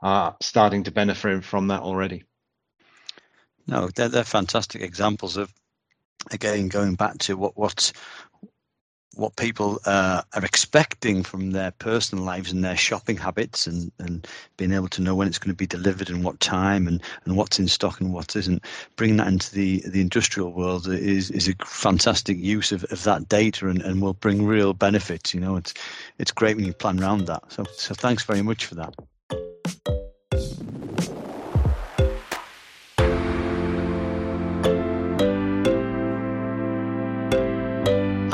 are 0.00 0.36
starting 0.40 0.82
to 0.84 0.90
benefit 0.90 1.44
from 1.44 1.68
that 1.68 1.80
already. 1.80 2.24
No, 3.68 3.88
they're, 3.94 4.08
they're 4.08 4.24
fantastic 4.24 4.82
examples 4.82 5.36
of 5.36 5.52
again 6.32 6.68
going 6.68 6.94
back 6.96 7.18
to 7.18 7.36
what 7.36 7.56
what 7.56 7.92
what 9.14 9.36
people 9.36 9.80
uh, 9.84 10.22
are 10.34 10.44
expecting 10.44 11.22
from 11.22 11.50
their 11.50 11.70
personal 11.72 12.24
lives 12.24 12.50
and 12.50 12.64
their 12.64 12.76
shopping 12.76 13.16
habits 13.16 13.66
and, 13.66 13.92
and 13.98 14.26
being 14.56 14.72
able 14.72 14.88
to 14.88 15.02
know 15.02 15.14
when 15.14 15.28
it's 15.28 15.38
going 15.38 15.52
to 15.52 15.56
be 15.56 15.66
delivered 15.66 16.08
and 16.08 16.24
what 16.24 16.40
time 16.40 16.86
and, 16.86 17.02
and 17.24 17.36
what's 17.36 17.58
in 17.58 17.68
stock 17.68 18.00
and 18.00 18.12
what 18.12 18.34
isn't. 18.36 18.64
Bringing 18.96 19.18
that 19.18 19.28
into 19.28 19.54
the, 19.54 19.82
the 19.86 20.00
industrial 20.00 20.52
world 20.52 20.88
is, 20.88 21.30
is 21.30 21.48
a 21.48 21.54
fantastic 21.64 22.38
use 22.38 22.72
of, 22.72 22.84
of 22.84 23.02
that 23.04 23.28
data 23.28 23.68
and, 23.68 23.82
and 23.82 24.00
will 24.00 24.14
bring 24.14 24.46
real 24.46 24.72
benefits. 24.72 25.34
You 25.34 25.40
know, 25.40 25.56
it's, 25.56 25.74
it's 26.18 26.32
great 26.32 26.56
when 26.56 26.64
you 26.64 26.72
plan 26.72 27.00
around 27.00 27.26
that. 27.26 27.42
So, 27.52 27.64
so 27.72 27.94
thanks 27.94 28.24
very 28.24 28.42
much 28.42 28.66
for 28.66 28.76
that. 28.76 28.94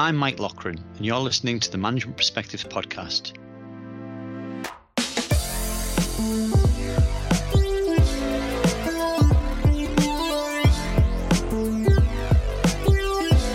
I'm 0.08 0.16
Mike 0.16 0.38
Loughran, 0.38 0.82
and 0.96 1.04
you're 1.04 1.18
listening 1.18 1.60
to 1.60 1.70
the 1.70 1.76
Management 1.76 2.16
Perspectives 2.16 2.64
podcast. 2.64 3.34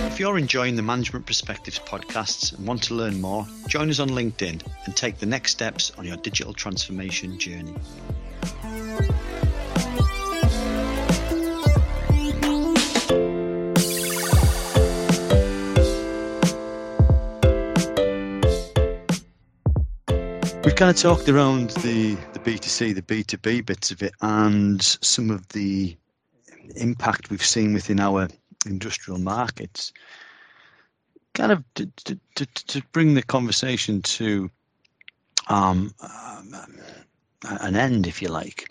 If 0.06 0.20
you're 0.20 0.38
enjoying 0.38 0.76
the 0.76 0.84
Management 0.84 1.26
Perspectives 1.26 1.80
podcasts 1.80 2.56
and 2.56 2.68
want 2.68 2.84
to 2.84 2.94
learn 2.94 3.20
more, 3.20 3.48
join 3.68 3.90
us 3.90 4.00
on 4.00 4.10
LinkedIn 4.10 4.62
and 4.86 4.96
take 4.96 5.18
the 5.18 5.26
next 5.26 5.54
steps 5.54 5.92
on 5.98 6.06
your 6.06 6.18
digital 6.18 6.54
transformation 6.54 7.40
journey. 7.40 7.74
Kind 20.84 20.98
of 20.98 21.02
talked 21.02 21.30
around 21.30 21.70
the, 21.70 22.16
the 22.34 22.40
B2C, 22.40 22.94
the 22.94 23.02
B2B 23.02 23.66
bits 23.66 23.90
of 23.92 24.04
it, 24.04 24.12
and 24.22 24.82
some 24.84 25.32
of 25.32 25.48
the 25.48 25.96
impact 26.76 27.30
we've 27.30 27.46
seen 27.46 27.74
within 27.74 28.02
our 28.02 28.28
industrial 28.66 29.18
markets. 29.18 29.94
Kind 31.34 31.54
of 31.54 31.64
to, 31.76 31.90
to, 32.36 32.46
to, 32.46 32.84
bring 32.92 33.14
the 33.14 33.24
conversation 33.24 34.02
to 34.02 34.52
um, 35.48 35.94
um, 36.02 36.54
an 37.44 37.78
end, 37.78 38.06
if 38.06 38.22
you 38.22 38.28
like. 38.28 38.70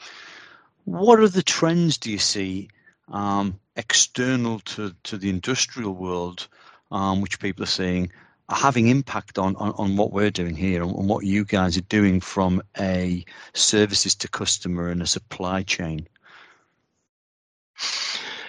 What 0.85 1.18
are 1.18 1.29
the 1.29 1.42
trends 1.42 1.96
do 1.96 2.11
you 2.11 2.18
see 2.18 2.68
um, 3.11 3.59
external 3.75 4.61
to, 4.61 4.94
to 5.05 5.16
the 5.16 5.31
industrial 5.31 5.94
world, 5.94 6.46
um, 6.90 7.22
which 7.22 7.40
people 7.40 7.62
are 7.62 7.79
seeing 7.81 8.12
are 8.48 8.57
having 8.57 8.88
impact 8.88 9.38
on, 9.38 9.57
on, 9.57 9.72
on 9.78 9.96
what 9.96 10.12
we're 10.12 10.31
doing 10.31 10.55
here 10.55 10.83
and 10.83 10.92
what 10.92 11.24
you 11.24 11.44
guys 11.44 11.76
are 11.76 11.83
doing 11.83 12.20
from 12.20 12.62
a 12.78 13.24
services 13.55 14.14
to 14.16 14.28
customer 14.28 14.88
and 14.88 15.02
a 15.02 15.07
supply 15.07 15.62
chain? 15.62 16.07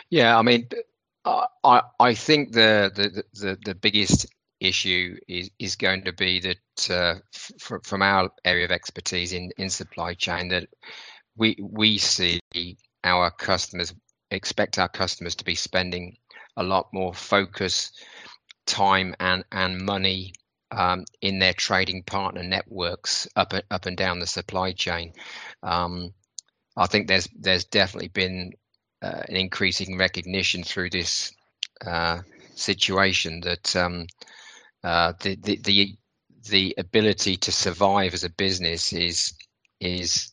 Yeah, 0.10 0.38
I 0.38 0.41
mean, 0.41 0.67
I 1.25 1.82
I 1.99 2.13
think 2.13 2.51
the 2.51 2.91
the 2.93 3.23
the, 3.34 3.58
the 3.65 3.75
biggest 3.75 4.27
issue 4.60 5.17
is 5.27 5.49
is 5.60 5.75
going 5.75 6.03
to 6.03 6.13
be 6.13 6.39
that 6.39 6.89
uh, 6.89 7.19
f- 7.34 7.82
from 7.84 8.01
our 8.01 8.29
area 8.45 8.65
of 8.65 8.71
expertise 8.71 9.34
in 9.34 9.51
in 9.58 9.69
supply 9.69 10.13
chain 10.13 10.49
that 10.49 10.67
we 11.36 11.58
we 11.62 11.97
see 11.97 12.39
our 13.03 13.32
customers 13.32 13.93
expect 14.32 14.79
our 14.79 14.89
customers 14.89 15.36
to 15.36 15.45
be 15.45 15.56
spending 15.56 16.17
a 16.58 16.63
lot 16.63 16.88
more 16.93 17.13
focus 17.13 17.91
time 18.65 19.15
and 19.19 19.43
and 19.52 19.86
money 19.86 20.34
um, 20.71 21.06
in 21.21 21.39
their 21.39 21.54
trading 21.54 22.04
partner 22.04 22.43
networks 22.43 23.28
up 23.36 23.54
up 23.69 23.86
and 23.86 23.97
down 23.97 24.19
the 24.19 24.28
supply 24.28 24.71
chain. 24.71 25.13
Um, 25.62 26.13
I 26.76 26.88
think 26.88 27.08
there's 27.08 27.28
there's 27.39 27.65
definitely 27.65 28.10
been 28.10 28.54
uh, 29.02 29.21
an 29.28 29.36
increasing 29.36 29.97
recognition 29.97 30.63
through 30.63 30.89
this 30.89 31.34
uh, 31.86 32.19
situation 32.56 33.41
that 33.41 33.76
um, 33.76 34.08
uh, 34.84 35.13
the, 35.21 35.36
the 35.36 35.60
the 35.63 35.97
the 36.49 36.76
ability 36.78 37.38
to 37.38 37.52
survive 37.52 38.13
as 38.13 38.23
a 38.23 38.30
business 38.30 38.93
is 38.93 39.34
is 39.80 40.32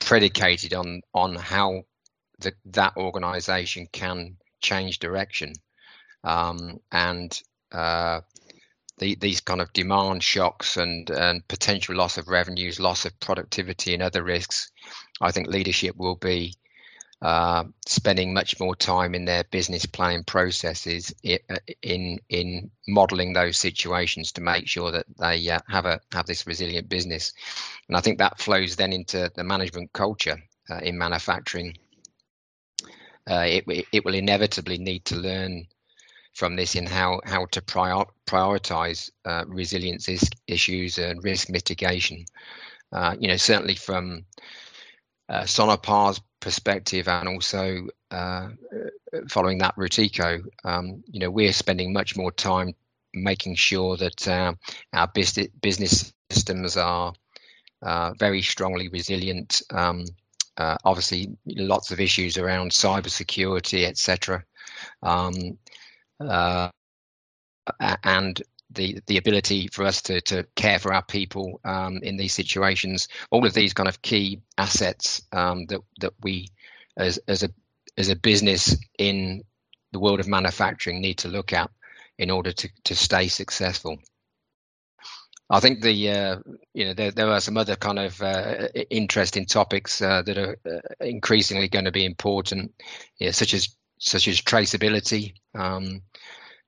predicated 0.00 0.74
on 0.74 1.02
on 1.14 1.34
how 1.34 1.82
the, 2.40 2.52
that 2.66 2.96
organization 2.96 3.86
can 3.92 4.36
change 4.60 4.98
direction 4.98 5.52
um, 6.24 6.80
and 6.90 7.40
uh, 7.72 8.20
the, 8.98 9.14
these 9.16 9.40
kind 9.40 9.60
of 9.60 9.72
demand 9.72 10.22
shocks 10.22 10.76
and, 10.76 11.10
and 11.10 11.46
potential 11.48 11.94
loss 11.94 12.18
of 12.18 12.28
revenues, 12.28 12.80
loss 12.80 13.04
of 13.04 13.18
productivity, 13.20 13.94
and 13.94 14.02
other 14.02 14.22
risks, 14.22 14.70
I 15.20 15.30
think 15.30 15.48
leadership 15.48 15.96
will 15.96 16.16
be 16.16 16.54
uh, 17.22 17.64
spending 17.86 18.34
much 18.34 18.60
more 18.60 18.76
time 18.76 19.14
in 19.14 19.24
their 19.24 19.44
business 19.44 19.86
planning 19.86 20.24
processes 20.24 21.14
uh, 21.26 21.56
in 21.80 22.18
in 22.28 22.70
modelling 22.86 23.32
those 23.32 23.56
situations 23.56 24.32
to 24.32 24.42
make 24.42 24.68
sure 24.68 24.90
that 24.90 25.06
they 25.18 25.48
uh, 25.48 25.58
have 25.68 25.86
a 25.86 26.00
have 26.12 26.26
this 26.26 26.46
resilient 26.46 26.88
business, 26.88 27.32
and 27.88 27.96
I 27.96 28.00
think 28.00 28.18
that 28.18 28.40
flows 28.40 28.76
then 28.76 28.92
into 28.92 29.30
the 29.34 29.44
management 29.44 29.92
culture 29.94 30.36
uh, 30.68 30.80
in 30.82 30.98
manufacturing. 30.98 31.78
Uh, 33.26 33.46
it 33.48 33.86
it 33.92 34.04
will 34.04 34.14
inevitably 34.14 34.76
need 34.76 35.06
to 35.06 35.16
learn 35.16 35.66
from 36.34 36.56
this 36.56 36.74
in 36.74 36.84
how 36.84 37.20
how 37.24 37.46
to 37.46 37.62
prior, 37.62 38.04
prioritize 38.26 39.10
uh, 39.24 39.44
resilience 39.46 40.08
is, 40.08 40.28
issues 40.46 40.98
and 40.98 41.22
risk 41.24 41.48
mitigation. 41.48 42.26
Uh, 42.92 43.14
you 43.18 43.28
know, 43.28 43.36
certainly 43.36 43.74
from 43.74 44.24
uh, 45.28 45.42
Sonepar's 45.42 46.20
perspective, 46.40 47.08
and 47.08 47.28
also 47.28 47.86
uh, 48.10 48.48
following 49.28 49.58
that 49.58 49.76
Routeco, 49.76 50.44
um, 50.64 51.02
you 51.10 51.20
know, 51.20 51.30
we're 51.30 51.52
spending 51.52 51.92
much 51.92 52.16
more 52.16 52.30
time 52.32 52.74
making 53.14 53.54
sure 53.54 53.96
that 53.96 54.28
uh, 54.28 54.52
our 54.92 55.08
business 55.08 55.46
business 55.62 56.12
systems 56.30 56.76
are 56.76 57.12
uh, 57.82 58.12
very 58.18 58.42
strongly 58.42 58.88
resilient. 58.88 59.62
Um, 59.70 60.04
obviously, 60.58 61.36
lots 61.46 61.90
of 61.90 62.00
issues 62.00 62.38
around 62.38 62.72
cybersecurity, 62.72 63.86
etc. 63.86 64.44
Um, 65.02 65.58
uh, 66.28 66.70
and 68.02 68.42
the 68.70 69.00
the 69.06 69.16
ability 69.16 69.68
for 69.68 69.84
us 69.84 70.02
to 70.02 70.20
to 70.22 70.44
care 70.56 70.78
for 70.78 70.92
our 70.92 71.04
people 71.04 71.60
um, 71.64 71.98
in 72.02 72.16
these 72.16 72.34
situations. 72.34 73.08
All 73.30 73.46
of 73.46 73.54
these 73.54 73.74
kind 73.74 73.88
of 73.88 74.02
key 74.02 74.42
assets 74.58 75.22
um, 75.32 75.66
that 75.66 75.80
that 76.00 76.12
we 76.22 76.48
as 76.96 77.18
as 77.28 77.42
a 77.42 77.50
as 77.96 78.08
a 78.08 78.16
business 78.16 78.76
in 78.98 79.44
the 79.92 80.00
world 80.00 80.20
of 80.20 80.28
manufacturing 80.28 81.00
need 81.00 81.18
to 81.18 81.28
look 81.28 81.52
at 81.52 81.70
in 82.18 82.30
order 82.30 82.52
to 82.52 82.68
to 82.84 82.94
stay 82.94 83.28
successful. 83.28 83.98
I 85.50 85.60
think 85.60 85.82
the 85.82 86.10
uh, 86.10 86.38
you 86.72 86.86
know 86.86 86.94
there, 86.94 87.10
there 87.10 87.30
are 87.30 87.40
some 87.40 87.56
other 87.56 87.76
kind 87.76 87.98
of 87.98 88.20
uh, 88.22 88.68
interesting 88.90 89.46
topics 89.46 90.00
uh, 90.00 90.22
that 90.22 90.38
are 90.38 90.56
uh, 90.66 90.80
increasingly 91.00 91.68
going 91.68 91.84
to 91.84 91.92
be 91.92 92.04
important, 92.04 92.72
you 93.18 93.26
know, 93.26 93.32
such 93.32 93.52
as 93.54 93.76
such 93.98 94.26
as 94.26 94.40
traceability, 94.40 95.34
um, 95.54 96.02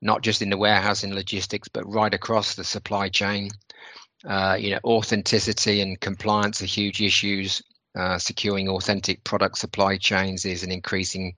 not 0.01 0.23
just 0.23 0.43
in 0.43 0.51
the 0.51 0.57
warehousing 0.57 1.15
logistics, 1.15 1.69
but 1.69 1.91
right 1.93 2.13
across 2.15 2.55
the 2.55 2.65
supply 2.65 3.09
chain. 3.09 3.51
Uh, 4.25 4.57
you 4.59 4.71
know, 4.71 4.81
authenticity 4.85 5.81
and 5.81 6.01
compliance 6.01 6.63
are 6.63 6.67
huge 6.67 7.01
issues. 7.01 7.63
Uh, 7.95 8.19
securing 8.19 8.69
authentic 8.69 9.25
product 9.25 9.57
supply 9.57 9.97
chains 9.97 10.45
is 10.45 10.63
an 10.63 10.71
increasing 10.71 11.35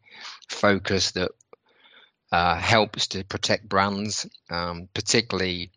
focus 0.49 1.13
that 1.13 1.31
uh, 2.33 2.57
helps 2.57 3.07
to 3.07 3.25
protect 3.25 3.69
brands, 3.69 4.27
um, 4.51 4.89
particularly 4.93 5.71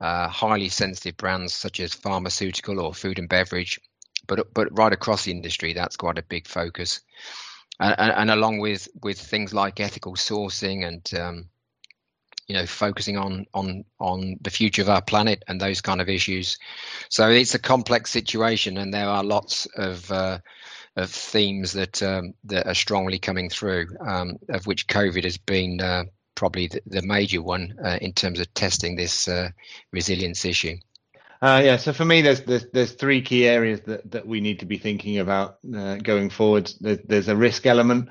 uh, 0.00 0.26
highly 0.28 0.68
sensitive 0.68 1.16
brands 1.18 1.54
such 1.54 1.80
as 1.80 1.92
pharmaceutical 1.92 2.80
or 2.80 2.94
food 2.94 3.18
and 3.18 3.28
beverage. 3.28 3.78
But 4.26 4.52
but 4.54 4.76
right 4.76 4.92
across 4.92 5.24
the 5.24 5.30
industry, 5.32 5.72
that's 5.72 5.96
quite 5.96 6.18
a 6.18 6.22
big 6.22 6.48
focus 6.48 7.00
and, 7.80 8.12
and, 8.12 8.30
along 8.30 8.58
with 8.58 8.88
with 9.02 9.18
things 9.18 9.52
like 9.52 9.80
ethical 9.80 10.14
sourcing 10.14 10.86
and 10.86 11.20
um, 11.20 11.48
you 12.46 12.54
know 12.54 12.66
focusing 12.66 13.16
on 13.16 13.46
on 13.54 13.84
on 13.98 14.36
the 14.40 14.50
future 14.50 14.82
of 14.82 14.88
our 14.88 15.02
planet 15.02 15.42
and 15.48 15.60
those 15.60 15.80
kind 15.80 16.00
of 16.00 16.08
issues. 16.08 16.58
So 17.08 17.28
it's 17.28 17.54
a 17.54 17.58
complex 17.58 18.10
situation 18.10 18.78
and 18.78 18.92
there 18.92 19.08
are 19.08 19.24
lots 19.24 19.66
of 19.76 20.10
uh, 20.10 20.38
of 20.96 21.10
themes 21.10 21.72
that 21.72 22.02
um, 22.02 22.34
that 22.44 22.66
are 22.66 22.74
strongly 22.74 23.18
coming 23.18 23.50
through 23.50 23.88
um, 24.00 24.38
of 24.48 24.66
which 24.66 24.86
covid 24.86 25.24
has 25.24 25.36
been 25.36 25.80
uh, 25.80 26.04
probably 26.34 26.68
the, 26.68 26.80
the, 26.86 27.02
major 27.02 27.42
one 27.42 27.74
uh, 27.84 27.98
in 28.00 28.12
terms 28.12 28.40
of 28.40 28.52
testing 28.54 28.96
this 28.96 29.28
uh, 29.28 29.48
resilience 29.92 30.44
issue 30.44 30.76
uh, 31.42 31.60
yeah, 31.62 31.76
so 31.76 31.92
for 31.92 32.04
me, 32.04 32.22
there's, 32.22 32.42
there's 32.42 32.66
there's 32.72 32.92
three 32.92 33.20
key 33.22 33.46
areas 33.46 33.80
that, 33.86 34.10
that 34.10 34.26
we 34.26 34.40
need 34.40 34.60
to 34.60 34.66
be 34.66 34.78
thinking 34.78 35.18
about 35.18 35.58
uh, 35.76 35.96
going 35.96 36.30
forward. 36.30 36.72
There's, 36.80 37.28
a 37.28 37.36
risk 37.36 37.66
element 37.66 38.08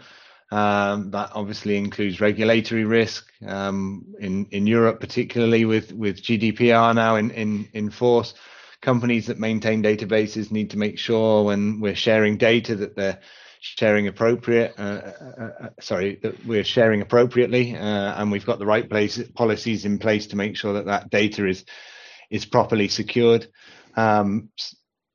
um, 0.51 1.11
that 1.11 1.31
obviously 1.33 1.77
includes 1.77 2.21
regulatory 2.21 2.85
risk 2.85 3.27
um, 3.45 4.15
in 4.19 4.47
in 4.51 4.67
Europe, 4.67 4.99
particularly 4.99 5.65
with 5.65 5.91
with 5.91 6.21
GDPR 6.21 6.93
now 6.93 7.15
in 7.15 7.31
in 7.31 7.69
in 7.73 7.89
force. 7.89 8.33
Companies 8.81 9.27
that 9.27 9.39
maintain 9.39 9.81
databases 9.81 10.51
need 10.51 10.69
to 10.71 10.77
make 10.77 10.99
sure 10.99 11.43
when 11.43 11.79
we're 11.79 11.95
sharing 11.95 12.37
data 12.37 12.75
that 12.75 12.95
they're 12.95 13.19
sharing 13.59 14.07
appropriate. 14.07 14.75
Uh, 14.77 14.81
uh, 14.81 15.49
uh 15.63 15.69
sorry, 15.79 16.19
that 16.21 16.45
we're 16.45 16.63
sharing 16.63 17.01
appropriately, 17.01 17.75
uh, 17.75 18.21
and 18.21 18.31
we've 18.31 18.45
got 18.45 18.59
the 18.59 18.65
right 18.65 18.87
place 18.87 19.19
policies 19.33 19.85
in 19.85 19.97
place 19.97 20.27
to 20.27 20.35
make 20.35 20.55
sure 20.55 20.73
that 20.73 20.85
that 20.85 21.09
data 21.09 21.47
is 21.47 21.65
is 22.29 22.45
properly 22.45 22.87
secured. 22.87 23.47
Um, 23.95 24.49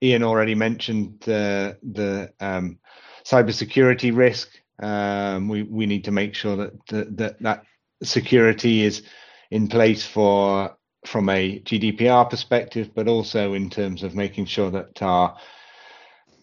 Ian 0.02 0.22
already 0.22 0.54
mentioned 0.54 1.20
the 1.20 1.78
the 1.82 2.32
um, 2.40 2.78
cybersecurity 3.24 4.16
risk. 4.16 4.48
Um, 4.82 5.48
we 5.48 5.62
we 5.62 5.86
need 5.86 6.04
to 6.04 6.10
make 6.10 6.34
sure 6.34 6.56
that, 6.56 7.16
that 7.16 7.40
that 7.40 7.64
security 8.02 8.82
is 8.82 9.02
in 9.50 9.68
place 9.68 10.06
for 10.06 10.76
from 11.06 11.28
a 11.28 11.60
GDPR 11.60 12.28
perspective, 12.28 12.90
but 12.94 13.08
also 13.08 13.54
in 13.54 13.70
terms 13.70 14.02
of 14.02 14.14
making 14.14 14.46
sure 14.46 14.70
that 14.70 15.02
our 15.02 15.36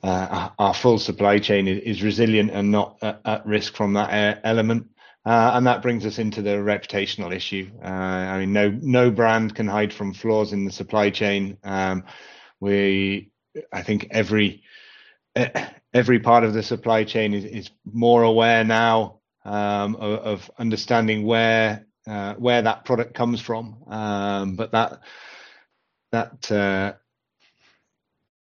uh, 0.03 0.49
our 0.60 0.73
full 0.73 0.99
supply 0.99 1.39
chain 1.39 1.67
is, 1.67 2.03
resilient 2.03 2.51
and 2.51 2.71
not 2.71 2.97
at, 3.01 3.19
at, 3.25 3.45
risk 3.45 3.75
from 3.75 3.93
that 3.93 4.39
element. 4.43 4.88
Uh, 5.27 5.51
and 5.55 5.67
that 5.67 5.81
brings 5.81 6.05
us 6.05 6.19
into 6.19 6.41
the 6.41 6.51
reputational 6.51 7.35
issue. 7.35 7.69
Uh, 7.83 7.87
I 7.87 8.39
mean, 8.39 8.53
no 8.53 8.69
no 8.69 9.11
brand 9.11 9.55
can 9.55 9.67
hide 9.67 9.91
from 9.91 10.13
flaws 10.13 10.53
in 10.53 10.63
the 10.63 10.71
supply 10.71 11.09
chain. 11.09 11.57
Um, 11.65 12.05
we, 12.61 13.31
I 13.73 13.81
think, 13.81 14.07
every 14.09 14.63
every 15.93 16.19
part 16.19 16.45
of 16.45 16.53
the 16.53 16.63
supply 16.63 17.03
chain 17.03 17.33
is, 17.33 17.43
is 17.43 17.69
more 17.83 18.23
aware 18.23 18.63
now 18.63 19.19
um, 19.43 19.97
of, 19.97 20.19
of, 20.19 20.51
understanding 20.57 21.25
where 21.25 21.85
uh, 22.07 22.35
where 22.35 22.61
that 22.61 22.85
product 22.85 23.13
comes 23.13 23.41
from. 23.41 23.83
Um, 23.85 24.55
but 24.55 24.71
that 24.71 25.01
that 26.13 26.49
uh, 26.49 26.93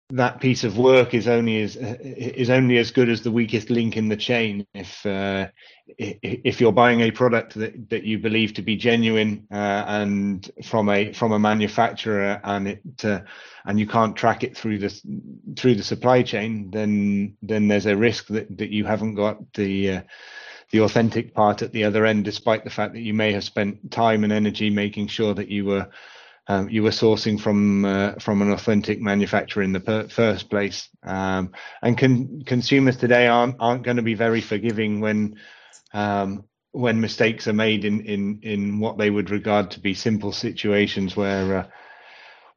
that 0.10 0.40
piece 0.40 0.64
of 0.64 0.78
work 0.78 1.16
is 1.16 1.28
only 1.28 1.64
as 1.64 1.76
is 1.78 2.50
only 2.52 2.78
as 2.78 2.92
good 2.92 3.10
as 3.10 3.24
the 3.24 3.32
weakest 3.32 3.72
link 3.72 3.98
in 3.98 4.08
the 4.08 4.16
chain. 4.16 4.66
If 4.74 5.04
uh, 5.04 5.48
if 5.98 6.62
you're 6.62 6.72
buying 6.72 7.02
a 7.02 7.10
product 7.10 7.56
that, 7.56 7.90
that 7.90 8.04
you 8.04 8.20
believe 8.20 8.54
to 8.56 8.62
be 8.62 8.76
genuine 8.76 9.48
uh, 9.52 9.84
and 9.88 10.50
from 10.64 10.90
a 10.90 11.12
from 11.14 11.32
a 11.32 11.40
manufacturer 11.40 12.40
and 12.44 12.68
it 12.68 13.06
uh, 13.06 13.22
and 13.66 13.80
you 13.80 13.88
can't 13.88 14.16
track 14.16 14.44
it 14.44 14.56
through 14.56 14.78
the 14.78 15.02
through 15.58 15.76
the 15.76 15.84
supply 15.84 16.22
chain, 16.22 16.70
then 16.70 17.36
then 17.42 17.68
there's 17.68 17.88
a 17.88 17.98
risk 17.98 18.28
that, 18.28 18.56
that 18.58 18.70
you 18.70 18.86
haven't 18.86 19.16
got 19.16 19.54
the 19.54 19.92
uh, 19.92 20.02
the 20.70 20.82
authentic 20.82 21.34
part 21.34 21.64
at 21.64 21.72
the 21.72 21.84
other 21.84 22.06
end, 22.06 22.26
despite 22.26 22.64
the 22.64 22.70
fact 22.70 22.94
that 22.94 23.02
you 23.02 23.14
may 23.14 23.32
have 23.32 23.44
spent 23.44 23.92
time 23.92 24.24
and 24.24 24.34
energy 24.34 24.70
making 24.70 25.08
sure 25.08 25.34
that 25.34 25.50
you 25.50 25.66
were 25.66 25.88
um, 26.48 26.70
you 26.70 26.84
were 26.84 26.92
sourcing 26.92 27.40
from 27.40 27.86
uh, 27.86 28.14
from 28.20 28.42
an 28.42 28.52
authentic 28.52 29.02
manufacturer 29.02 29.64
in 29.64 29.74
the 29.74 29.80
per- 29.80 30.08
first 30.08 30.50
place. 30.50 30.90
Um, 31.04 31.54
and 31.82 31.98
con- 31.98 32.44
consumers 32.46 32.98
today 32.98 33.28
aren't 33.28 33.56
aren't 33.60 33.84
going 33.84 33.98
to 33.98 34.04
be 34.04 34.14
very 34.14 34.42
forgiving 34.42 35.00
when 35.00 35.38
um, 35.94 36.46
when 36.72 37.02
mistakes 37.02 37.48
are 37.48 37.54
made 37.54 37.86
in 37.86 38.02
in 38.02 38.40
in 38.44 38.80
what 38.80 38.98
they 38.98 39.10
would 39.10 39.30
regard 39.30 39.72
to 39.72 39.80
be 39.80 39.94
simple 39.94 40.32
situations 40.32 41.16
where 41.16 41.58
uh, 41.58 41.68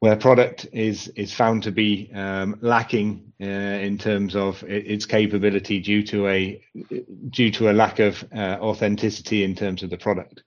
where 0.01 0.17
product 0.17 0.67
is 0.73 1.09
is 1.09 1.33
found 1.33 1.63
to 1.63 1.73
be 1.73 2.11
um, 2.15 2.59
lacking 2.61 3.33
uh, 3.41 3.45
in 3.45 3.99
terms 3.99 4.37
of 4.37 4.63
its 4.65 5.07
capability 5.07 5.81
due 5.81 6.03
to 6.03 6.29
a 6.29 6.63
due 7.31 7.51
to 7.51 7.71
a 7.71 7.73
lack 7.73 7.99
of 7.99 8.25
uh, 8.35 8.59
authenticity 8.61 9.45
in 9.45 9.55
terms 9.55 9.83
of 9.83 9.91
the 9.91 9.99
product. 9.99 10.43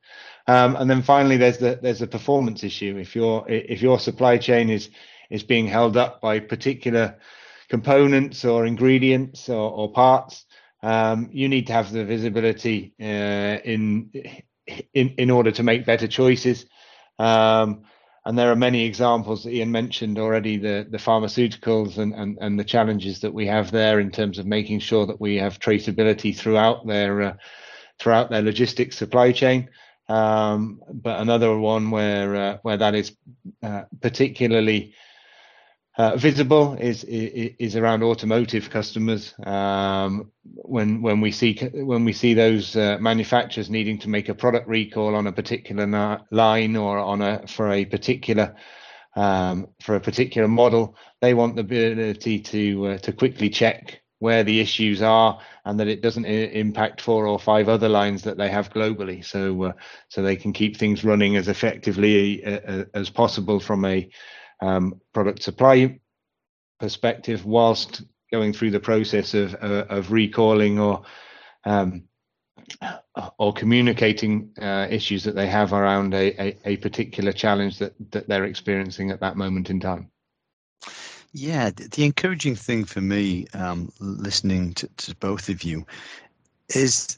Um, 0.47 0.75
and 0.75 0.89
then 0.89 1.01
finally, 1.01 1.37
there's 1.37 1.57
the 1.57 1.79
there's 1.81 2.01
a 2.01 2.07
performance 2.07 2.63
issue. 2.63 2.97
If 2.97 3.15
your 3.15 3.45
if 3.49 3.81
your 3.81 3.99
supply 3.99 4.37
chain 4.37 4.69
is 4.69 4.89
is 5.29 5.43
being 5.43 5.67
held 5.67 5.97
up 5.97 6.21
by 6.21 6.39
particular 6.39 7.17
components 7.69 8.43
or 8.43 8.65
ingredients 8.65 9.47
or, 9.47 9.71
or 9.71 9.91
parts, 9.93 10.45
um, 10.83 11.29
you 11.31 11.47
need 11.47 11.67
to 11.67 11.73
have 11.73 11.91
the 11.91 12.03
visibility 12.03 12.93
uh, 12.99 13.59
in 13.63 14.11
in 14.93 15.09
in 15.17 15.29
order 15.29 15.51
to 15.51 15.63
make 15.63 15.85
better 15.85 16.07
choices. 16.07 16.65
Um, 17.19 17.83
and 18.23 18.37
there 18.37 18.51
are 18.51 18.55
many 18.55 18.85
examples 18.85 19.43
that 19.43 19.53
Ian 19.53 19.71
mentioned 19.71 20.19
already 20.19 20.57
the 20.57 20.87
the 20.89 20.97
pharmaceuticals 20.97 21.97
and, 21.97 22.13
and 22.13 22.37
and 22.41 22.59
the 22.59 22.63
challenges 22.63 23.21
that 23.21 23.33
we 23.33 23.47
have 23.47 23.71
there 23.71 23.99
in 23.99 24.11
terms 24.11 24.39
of 24.39 24.45
making 24.45 24.79
sure 24.79 25.05
that 25.05 25.21
we 25.21 25.37
have 25.37 25.59
traceability 25.59 26.35
throughout 26.35 26.85
their 26.85 27.21
uh, 27.21 27.33
throughout 27.99 28.29
their 28.29 28.41
logistics 28.41 28.97
supply 28.97 29.31
chain 29.31 29.69
um, 30.11 30.81
but 30.91 31.21
another 31.21 31.57
one 31.57 31.89
where 31.89 32.35
uh, 32.35 32.57
where 32.63 32.77
that 32.77 32.95
is 32.95 33.15
uh, 33.63 33.83
particularly 34.01 34.93
uh, 35.97 36.17
visible 36.17 36.73
is, 36.73 37.03
is, 37.05 37.51
is 37.59 37.75
around 37.77 38.03
automotive 38.03 38.69
customers. 38.69 39.33
Um, 39.45 40.31
when 40.43 41.01
when 41.01 41.21
we 41.21 41.31
see 41.31 41.57
when 41.73 42.03
we 42.03 42.11
see 42.11 42.33
those 42.33 42.75
uh, 42.75 42.97
manufacturers 42.99 43.69
needing 43.69 43.99
to 43.99 44.09
make 44.09 44.27
a 44.27 44.35
product 44.35 44.67
recall 44.67 45.15
on 45.15 45.27
a 45.27 45.31
particular 45.31 45.87
na- 45.87 46.19
line 46.29 46.75
or 46.75 46.97
on 46.99 47.21
a 47.21 47.47
for 47.47 47.71
a 47.71 47.85
particular 47.85 48.55
um, 49.15 49.67
for 49.81 49.95
a 49.95 50.01
particular 50.01 50.49
model, 50.49 50.97
they 51.21 51.33
want 51.33 51.55
the 51.55 51.61
ability 51.61 52.39
to 52.39 52.87
uh, 52.87 52.97
to 52.97 53.13
quickly 53.13 53.49
check 53.49 54.00
where 54.21 54.43
the 54.43 54.59
issues 54.59 55.01
are 55.01 55.39
and 55.65 55.79
that 55.79 55.87
it 55.87 56.01
doesn't 56.01 56.25
I- 56.25 56.53
impact 56.53 57.01
four 57.01 57.25
or 57.25 57.39
five 57.39 57.67
other 57.67 57.89
lines 57.89 58.21
that 58.21 58.37
they 58.37 58.49
have 58.49 58.71
globally 58.71 59.25
so 59.25 59.63
uh, 59.63 59.73
so 60.09 60.21
they 60.21 60.35
can 60.35 60.53
keep 60.53 60.77
things 60.77 61.03
running 61.03 61.37
as 61.37 61.47
effectively 61.47 62.45
uh, 62.45 62.59
uh 62.67 62.85
as 62.93 63.09
possible 63.09 63.59
from 63.59 63.83
a 63.83 64.07
um, 64.61 65.01
product 65.11 65.41
supply 65.41 65.99
perspective 66.79 67.45
whilst 67.45 68.03
going 68.31 68.53
through 68.53 68.69
the 68.69 68.79
process 68.79 69.33
of 69.33 69.55
uh, 69.55 69.85
of 69.89 70.11
recalling 70.11 70.77
or 70.77 71.01
um, 71.65 72.03
or 73.39 73.53
communicating 73.53 74.51
uh, 74.61 74.87
issues 74.89 75.23
that 75.23 75.35
they 75.35 75.47
have 75.47 75.73
around 75.73 76.13
a, 76.13 76.39
a, 76.39 76.57
a 76.65 76.77
particular 76.77 77.31
challenge 77.31 77.79
that, 77.79 77.93
that 78.11 78.27
they're 78.27 78.45
experiencing 78.45 79.09
at 79.09 79.19
that 79.19 79.35
moment 79.35 79.71
in 79.71 79.79
time. 79.79 80.11
Yeah, 81.33 81.69
the 81.69 82.03
encouraging 82.03 82.55
thing 82.55 82.83
for 82.83 82.99
me, 82.99 83.47
um, 83.53 83.91
listening 83.99 84.73
to, 84.75 84.87
to, 84.97 85.15
both 85.15 85.47
of 85.47 85.63
you, 85.63 85.85
is 86.69 87.17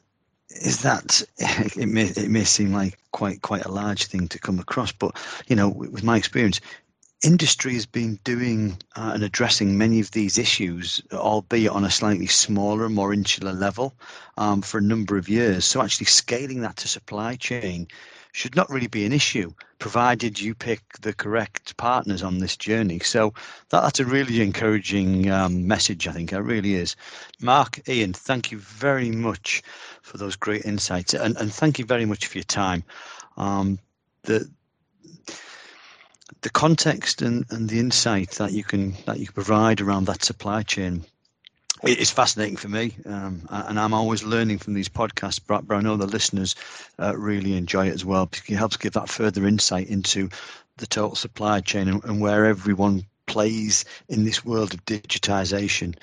is 0.50 0.84
that 0.84 1.24
it 1.38 1.88
may 1.88 2.06
it 2.06 2.30
may 2.30 2.44
seem 2.44 2.74
like 2.74 3.00
quite 3.12 3.42
quite 3.42 3.66
a 3.66 3.72
large 3.72 4.06
thing 4.06 4.28
to 4.28 4.40
come 4.40 4.60
across, 4.60 4.92
but 4.92 5.18
you 5.48 5.56
know, 5.56 5.70
with 5.70 6.04
my 6.04 6.16
experience, 6.16 6.62
industry 7.24 7.74
has 7.74 7.88
been 7.88 8.20
doing 8.24 8.78
uh, 8.96 9.12
and 9.16 9.24
addressing 9.24 9.80
many 9.80 10.00
of 10.00 10.12
these 10.12 10.38
issues, 10.38 11.02
albeit 11.12 11.72
on 11.72 11.84
a 11.86 11.90
slightly 11.90 12.28
smaller, 12.28 12.90
more 12.90 13.14
insular 13.14 13.54
level, 13.54 13.96
um, 14.38 14.62
for 14.62 14.78
a 14.78 14.82
number 14.82 15.18
of 15.18 15.28
years. 15.28 15.66
So 15.66 15.82
actually 15.82 16.06
scaling 16.06 16.62
that 16.62 16.78
to 16.78 16.88
supply 16.88 17.36
chain 17.36 17.88
should 18.34 18.56
not 18.56 18.70
really 18.70 18.88
be 18.88 19.06
an 19.06 19.14
issue, 19.14 19.54
provided 19.78 20.42
you 20.42 20.56
pick 20.56 20.82
the 21.02 21.14
correct 21.14 21.78
partners 21.78 22.24
on 22.24 22.40
this 22.40 22.58
journey. 22.58 23.00
So 23.00 23.34
that, 23.70 23.82
that's 23.82 24.00
a 24.00 24.06
really 24.06 24.42
encouraging 24.42 25.30
um, 25.30 25.68
message, 25.68 26.08
I 26.08 26.12
think. 26.12 26.34
It 26.34 26.40
really 26.40 26.74
is. 26.74 26.96
Mark, 27.40 27.88
Ian, 27.88 28.12
thank 28.12 28.52
you 28.52 28.58
very 28.58 29.12
much 29.12 29.62
for 30.02 30.18
those 30.18 30.36
great 30.36 30.66
insights, 30.66 31.14
and, 31.14 31.38
and 31.38 31.54
thank 31.54 31.78
you 31.78 31.86
very 31.86 32.06
much 32.06 32.26
for 32.26 32.40
your 32.40 32.44
time. 32.44 32.84
Um, 33.38 33.80
the 34.24 34.50
the 36.42 36.50
context 36.50 37.22
and, 37.22 37.46
and 37.52 37.70
the 37.70 37.80
insight 37.80 38.32
that 38.32 38.52
you 38.52 38.64
can 38.64 38.96
that 39.06 39.20
you 39.20 39.32
provide 39.32 39.80
around 39.80 40.06
that 40.06 40.24
supply 40.24 40.64
chain 40.64 41.06
it's 41.84 42.12
fascinating 42.12 42.56
for 42.56 42.70
me, 42.70 42.96
um, 43.06 43.42
and 43.50 43.80
I'm 43.80 43.94
always 43.94 44.24
learning 44.24 44.60
from 44.60 44.74
these 44.74 44.90
podcasts. 44.90 45.40
But, 45.46 45.66
I 45.70 45.82
know 45.82 45.98
the 45.98 46.08
listeners 46.08 46.56
uh, 47.00 47.18
really 47.18 47.58
enjoy 47.58 47.88
it 47.88 47.94
as 47.94 48.06
well 48.06 48.26
because 48.26 48.50
it 48.50 48.58
helps 48.58 48.78
give 48.78 48.94
that 48.94 49.10
further 49.10 49.46
insight 49.46 49.88
into 49.88 50.30
the 50.78 50.88
total 50.88 51.16
supply 51.16 51.60
chain 51.60 51.88
and, 51.88 52.04
and 52.04 52.22
where 52.22 52.46
everyone 52.46 53.06
plays 53.26 53.86
in 54.10 54.26
this 54.26 54.44
world 54.44 54.74
of 54.74 54.86
digitization. 54.86 55.96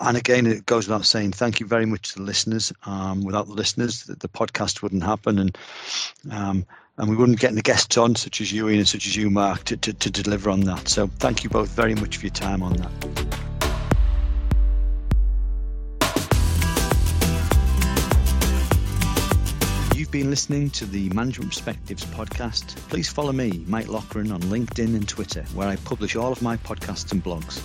And 0.00 0.16
again, 0.16 0.46
it 0.46 0.66
goes 0.66 0.86
without 0.86 1.06
saying, 1.06 1.32
thank 1.32 1.60
you 1.60 1.66
very 1.66 1.86
much 1.86 2.12
to 2.12 2.18
the 2.18 2.24
listeners. 2.24 2.72
Um, 2.84 3.22
without 3.22 3.46
the 3.46 3.54
listeners, 3.54 4.04
the, 4.04 4.14
the, 4.16 4.28
podcast 4.28 4.82
wouldn't 4.82 5.02
happen, 5.02 5.38
and 5.38 5.58
um, 6.30 6.66
and 6.96 7.08
we 7.08 7.16
wouldn't 7.16 7.38
get 7.38 7.54
the 7.54 7.62
guests 7.62 7.96
on, 7.96 8.16
such 8.16 8.40
as 8.40 8.52
you, 8.52 8.68
Ian, 8.68 8.80
and 8.80 8.88
such 8.88 9.06
as 9.06 9.14
you, 9.14 9.30
Mark, 9.30 9.64
to, 9.64 9.76
to, 9.76 9.92
to 9.92 10.10
deliver 10.10 10.50
on 10.50 10.62
that. 10.62 10.88
So 10.88 11.06
thank 11.06 11.44
you 11.44 11.50
both 11.50 11.70
very 11.70 11.94
much 11.94 12.16
for 12.16 12.26
your 12.26 12.34
time 12.34 12.62
on 12.62 12.72
that. 12.74 13.47
You've 20.08 20.22
been 20.22 20.30
listening 20.30 20.70
to 20.70 20.86
the 20.86 21.10
Management 21.10 21.50
Perspectives 21.50 22.06
podcast. 22.06 22.74
Please 22.88 23.10
follow 23.10 23.30
me, 23.30 23.62
Mike 23.66 23.88
Loughran, 23.88 24.32
on 24.32 24.40
LinkedIn 24.40 24.96
and 24.96 25.06
Twitter, 25.06 25.42
where 25.52 25.68
I 25.68 25.76
publish 25.76 26.16
all 26.16 26.32
of 26.32 26.40
my 26.40 26.56
podcasts 26.56 27.12
and 27.12 27.22
blogs. 27.22 27.60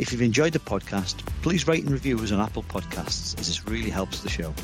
If 0.00 0.10
you've 0.10 0.22
enjoyed 0.22 0.54
the 0.54 0.60
podcast, 0.60 1.16
please 1.42 1.68
rate 1.68 1.82
and 1.82 1.92
review 1.92 2.18
us 2.20 2.32
on 2.32 2.40
Apple 2.40 2.62
Podcasts, 2.62 3.38
as 3.38 3.48
this 3.48 3.66
really 3.66 3.90
helps 3.90 4.20
the 4.20 4.30
show. 4.30 4.54